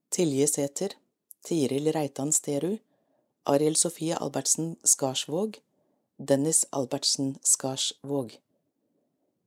Tilje 0.09 0.47
Sæter, 0.47 0.97
Tiril 1.43 1.91
Reitan 1.93 2.31
Sterud, 2.31 2.79
Arild 3.45 3.77
Sofie 3.77 4.15
Albertsen 4.15 4.77
Skarsvåg, 4.83 5.57
Dennis 6.17 6.65
Albertsen 6.71 7.37
Skarsvåg, 7.43 8.37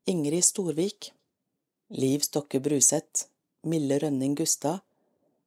Ingrid 0.05 0.45
Storvik, 0.45 1.13
Liv 1.89 2.21
Stokke 2.21 2.61
Bruseth, 2.61 3.25
Mille 3.63 3.99
Rønning 3.99 4.35
Gustad, 4.37 4.83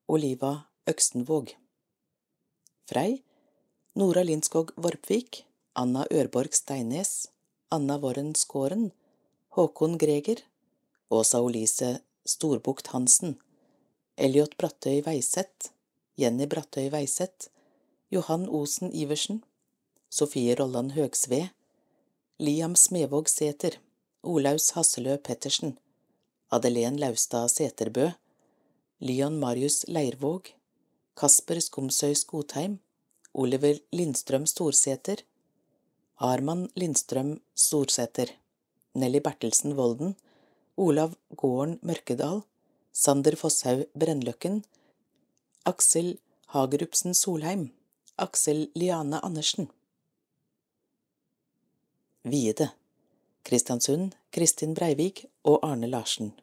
Oliva 0.08 0.64
Økstenvåg. 0.90 1.54
Frei, 2.90 3.22
Nora 3.94 4.24
Lindskog 4.24 4.74
Vorpvik, 4.76 5.44
Anna 5.76 6.08
Ørborg 6.10 6.58
Steines, 6.58 7.30
Anna 7.70 8.00
Worren 8.02 8.34
Skåren, 8.36 8.90
Håkon 9.54 9.98
Greger, 10.02 10.42
Åsa 11.10 11.44
Olise 11.46 12.00
Storbukt 12.26 12.88
Hansen, 12.88 13.38
Elliot 14.18 14.58
Brattøy 14.58 15.04
Veiseth, 15.06 15.70
Jenny 16.18 16.50
Brattøy 16.50 16.90
Veiseth, 16.90 17.52
Johan 18.12 18.48
Osen 18.50 18.92
Iversen, 18.94 19.44
Sofie 20.10 20.56
Rolland 20.56 20.92
Høgsved, 20.92 21.50
Liam 22.40 22.76
Smevåg 22.76 23.30
Sæter, 23.30 23.78
Olaus 24.24 24.72
Hasselø 24.72 25.18
Pettersen, 25.18 25.78
Adelén 26.52 26.98
Laustad 27.00 27.48
Sæterbø, 27.50 28.10
Lyon 29.00 29.40
Marius 29.40 29.86
Leirvåg, 29.88 30.54
Kasper 31.16 31.60
Skomsøy 31.60 32.14
Skotheim, 32.14 32.80
Oliver 33.34 33.80
Lindstrøm 33.92 34.46
Storsæter, 34.46 35.22
Arman 36.18 36.70
Lindstrøm 36.76 37.42
Storsæter. 37.56 38.40
Nelly 38.96 39.20
Bertelsen 39.20 39.76
Volden, 39.78 40.16
Olav 40.78 41.14
Gården 41.38 41.80
Mørkedal, 41.82 42.42
Sander 42.92 43.36
Fosshaug 43.36 43.86
Brennløkken, 43.94 44.64
Aksel 45.66 46.18
Hagerupsen 46.48 47.14
Solheim, 47.14 47.70
Aksel 48.20 48.68
Liane 48.76 49.20
Andersen. 49.20 49.68
Viede 52.22 52.70
Kristiansund 53.44 54.16
Kristin 54.30 54.74
Breivik 54.74 55.26
og 55.44 55.64
Arne 55.64 55.88
Larsen. 55.88 56.34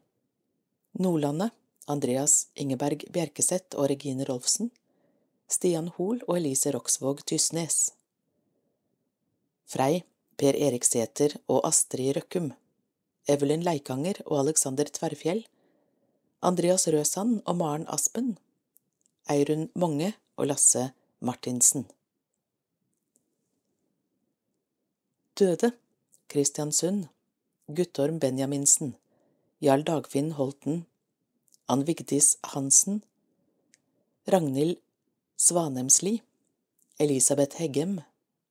Nordlandet 0.93 1.53
Andreas 1.87 2.49
Ingeberg 2.55 3.05
Bjerkeseth 3.13 3.77
og 3.77 3.91
Regine 3.93 4.25
Rolfsen. 4.25 4.71
Stian 5.49 5.93
Hoel 5.99 6.25
og 6.27 6.39
Elise 6.41 6.73
Roksvåg 6.73 7.21
Tysnes. 7.29 7.93
Frei 9.69 10.03
Per 10.37 10.57
Erik 10.57 10.85
Sæter 10.85 11.37
og 11.49 11.63
Astrid 11.69 12.17
Røkkum, 12.17 12.51
Evelyn 13.29 13.63
Leikanger 13.65 14.19
og 14.27 14.41
Alexander 14.47 14.89
Tverrfjell, 14.89 15.47
Andreas 16.43 16.89
Røsand 16.89 17.41
og 17.45 17.57
Maren 17.57 17.87
Aspen, 17.89 18.37
Eirun 19.33 19.69
Monge 19.75 20.15
og 20.37 20.51
Lasse 20.51 20.91
Martinsen. 21.21 21.87
Døde 25.39 25.73
Kristiansund 26.29 27.07
Guttorm 27.69 28.19
Benjaminsen. 28.21 28.97
Jarl 29.63 29.83
Dagfinn 29.83 30.33
Holten. 30.33 30.85
Ann 31.69 31.87
Vigdis 31.87 32.37
Hansen. 32.45 33.03
Ragnhild 34.29 34.77
Svanemsli. 35.39 36.21
Elisabeth 36.99 37.57
Heggem. 37.57 38.01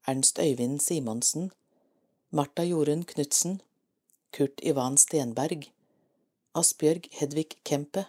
Ernst 0.07 0.39
Øyvind 0.39 0.79
Simonsen. 0.79 1.51
Marta 2.31 2.63
Jorunn 2.63 3.05
Knutsen. 3.05 3.61
Kurt 4.33 4.59
Ivan 4.63 4.97
Stenberg. 4.97 5.69
Asbjørg 6.55 7.01
Hedvig 7.11 7.49
Kempe. 7.63 8.05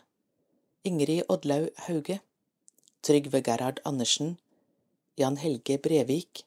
Ingrid 0.85 1.23
Odlaug 1.29 1.69
Hauge. 1.77 2.21
Trygve 3.03 3.43
Gerhard 3.43 3.81
Andersen 3.85 4.39
Jan 5.19 5.37
Helge 5.37 5.79
Brevik 5.79 6.45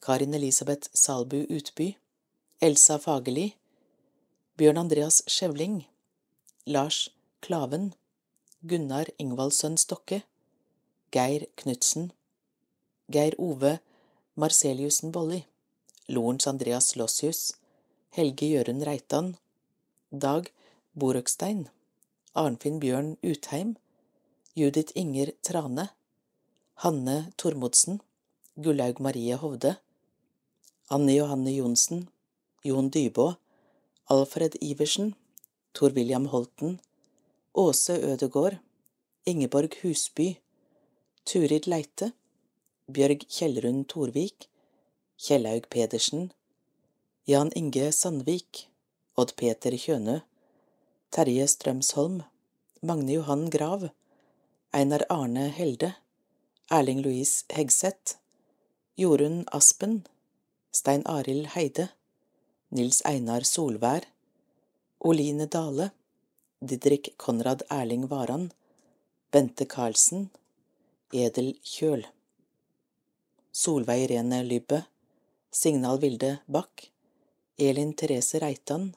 Karin 0.00 0.32
Elisabeth 0.32 0.88
Salbu 0.94 1.44
Utby 1.50 1.98
Elsa 2.62 2.96
Fagerli 2.98 3.52
Bjørn 4.56 4.78
Andreas 4.78 5.18
Skjevling 5.28 5.84
Lars 6.64 7.10
Klaven 7.42 7.92
Gunnar 8.66 9.04
Ingvaldsson 9.18 9.76
Stokke 9.76 10.22
Geir 11.12 11.44
Knutsen 11.60 12.08
Geir 13.12 13.36
Ove 13.38 13.74
Marceliussen 14.34 15.12
Bolli 15.12 15.44
Lorentz 16.08 16.48
Andreas 16.48 16.96
Lossius 16.96 17.52
Helge 18.16 18.48
Jørund 18.48 18.88
Reitan 18.88 19.34
Dag 20.10 20.48
Borøkstein 20.96 21.66
Arnfinn 22.32 22.80
Bjørn 22.80 23.18
Utheim 23.20 23.76
Judith 24.56 24.96
Inger 24.96 25.36
Trane 25.42 25.90
Hanne 26.82 27.30
Tormodsen 27.36 28.00
Gullaug 28.56 29.00
Marie 29.00 29.36
Hovde 29.36 29.76
Anne 30.88 31.12
Johanne 31.14 31.52
Johnsen 31.52 32.08
Jon 32.64 32.88
Dybå 32.90 33.36
Alfred 34.08 34.56
Iversen 34.62 35.14
Tor 35.74 35.90
William 35.94 36.24
Holten 36.32 36.80
Åse 37.54 37.92
Ødegård 37.92 38.56
Ingeborg 39.26 39.76
Husby 39.82 40.38
Turid 41.26 41.68
Leite 41.68 42.12
Bjørg 42.88 43.28
Kjellrun 43.28 43.84
Torvik 43.84 44.48
Kjellaug 45.20 45.68
Pedersen 45.68 46.32
Jan 47.28 47.52
Inge 47.54 47.92
Sandvik 47.92 48.68
Odd 49.18 49.36
Peter 49.36 49.76
Kjønø 49.76 50.22
Terje 51.12 51.44
Strømsholm 51.46 52.22
Magne 52.82 53.18
Johan 53.20 53.50
Grav 53.50 53.90
Einar 54.72 55.04
Arne 55.10 55.50
Helde 55.50 55.98
Erling 56.72 57.02
Louise 57.02 57.44
Hegseth 57.48 58.14
Jorunn 58.96 59.44
Aspen 59.50 60.04
Stein 60.70 61.02
Arild 61.04 61.48
Heide 61.56 61.88
Nils 62.70 63.02
Einar 63.04 63.40
Solvær 63.40 64.04
Oline 65.00 65.48
Dale 65.48 65.90
Didrik 66.62 67.16
Konrad 67.18 67.64
Erling 67.68 68.06
Varan 68.08 68.52
Bente 69.32 69.66
Karlsen 69.66 70.30
Edel 71.12 71.56
Kjøl 71.64 72.04
Solveig 73.50 74.04
Irene 74.04 74.38
Lybbe 74.44 74.84
Signal 75.50 75.98
Vilde 75.98 76.38
Bach 76.46 76.86
Elin 77.58 77.94
Therese 77.94 78.38
Reitan 78.44 78.92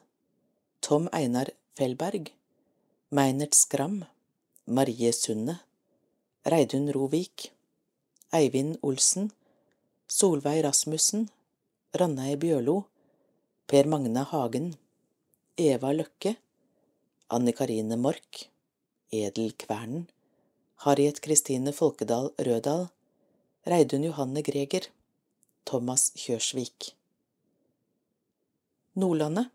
Tom 0.80 1.08
Einar 1.12 1.50
Fellberg 1.74 2.30
Meinert 3.10 3.58
Skram 3.58 4.04
Marie 4.66 5.10
Sunde 5.12 5.58
Reidun 6.46 6.86
Rovik 6.94 7.50
Eivind 8.34 8.80
Olsen 8.82 9.28
Solveig 10.10 10.64
Rasmussen 10.64 11.28
Ranveig 11.94 12.40
Bjørlo 12.42 12.72
Per 13.70 13.86
Magne 13.86 14.24
Hagen 14.26 14.72
Eva 15.56 15.92
Løkke 15.94 16.32
Anne 17.36 17.52
Karine 17.54 17.94
Mork 17.94 18.40
Edel 19.14 19.52
Kvernen 19.54 20.08
Harriet 20.82 21.20
Kristine 21.22 21.70
Folkedal 21.76 22.32
Rødal 22.48 22.88
Reidun 23.70 24.06
Johanne 24.08 24.42
Greger 24.42 24.88
Thomas 25.64 26.10
Kjørsvik. 26.18 26.88
Nordlandet 28.98 29.52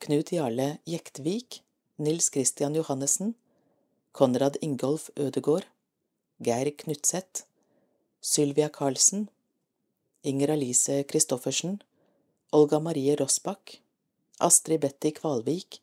Knut 0.00 0.32
Jarle 0.32 0.78
Jektvik 0.88 1.60
Nils 1.98 2.30
Christian 2.32 2.80
Johannessen 2.80 3.34
Konrad 4.12 4.56
Ingolf 4.62 5.10
Ødegård 5.18 5.68
Geir 6.40 6.72
Knutseth 6.80 7.44
Sylvia 8.26 8.68
Karlsen 8.68 9.28
Inger 10.22 10.50
Alice 10.50 11.04
Christoffersen 11.04 11.78
Olga 12.50 12.80
Marie 12.80 13.14
Rossbakk 13.14 13.80
Astrid 14.40 14.80
Betty 14.80 15.12
Kvalvik 15.12 15.78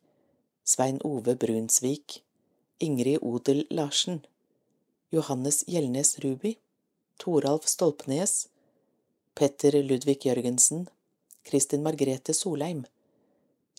Svein 0.65 0.99
Ove 1.05 1.35
Brunsvik 1.35 2.21
Ingrid 2.79 3.19
Odel 3.21 3.63
Larsen 3.69 4.25
Johannes 5.09 5.63
Gjelnes 5.67 6.19
Ruby 6.19 6.57
Toralf 7.17 7.65
Stolpnes 7.65 8.49
Petter 9.35 9.79
Ludvig 9.81 10.25
Jørgensen 10.25 10.89
Kristin 11.45 11.81
Margrethe 11.81 12.33
Solheim 12.33 12.83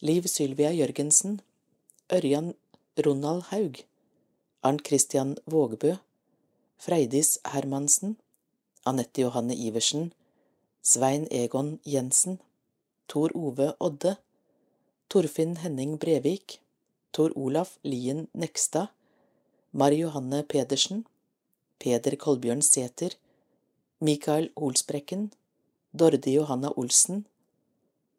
Liv 0.00 0.24
Sylvia 0.24 0.72
Jørgensen 0.72 1.42
Ørjan 2.10 2.54
Ronald 2.96 3.42
Haug 3.52 3.84
Arnt 4.62 4.86
Christian 4.86 5.36
Vågbø 5.44 5.98
Freidis 6.78 7.38
Hermansen 7.44 8.16
Anette 8.84 9.22
Johanne 9.22 9.54
Iversen 9.54 10.12
Svein 10.82 11.26
Egon 11.30 11.78
Jensen 11.84 12.38
Tor 13.08 13.30
Ove 13.34 13.74
Odde 13.78 14.16
Torfinn 15.08 15.56
Henning 15.62 15.98
Brevik 15.98 16.60
Tor 17.12 17.30
Olaf 17.34 17.78
Lien 17.82 18.28
Nekstad 18.32 18.88
Mari 19.72 19.98
Johanne 20.04 20.42
Pedersen 20.42 21.04
Peder 21.78 22.16
Kolbjørn 22.16 22.62
Sæter 22.62 23.16
Mikael 24.04 24.50
Olsbrekken, 24.54 25.30
Dorde 25.90 26.30
Johanna 26.30 26.70
Olsen, 26.76 27.24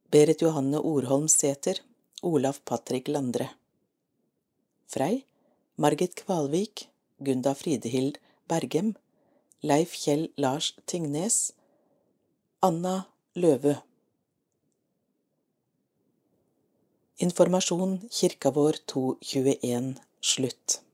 Berit 0.09 0.41
Johanne 0.41 0.79
Orholm 0.79 1.27
Sæther, 1.27 1.77
Olaf 2.23 2.61
Patrick 2.65 3.07
Landre. 3.07 3.49
Frei, 4.87 5.25
Margit 5.75 6.15
Kvalvik, 6.15 6.87
Gunda 7.19 7.53
Fridehild 7.53 8.17
Bergem, 8.47 8.95
Leif 9.65 9.95
Kjell 9.97 10.27
Lars 10.37 10.75
Tingnes, 10.85 11.51
Anna 12.61 13.07
Løve. 13.33 13.79
Informasjon 17.17 17.95
Kirka 18.13 18.51
vår 18.53 18.77
221 18.85 19.95
slutt. 20.21 20.84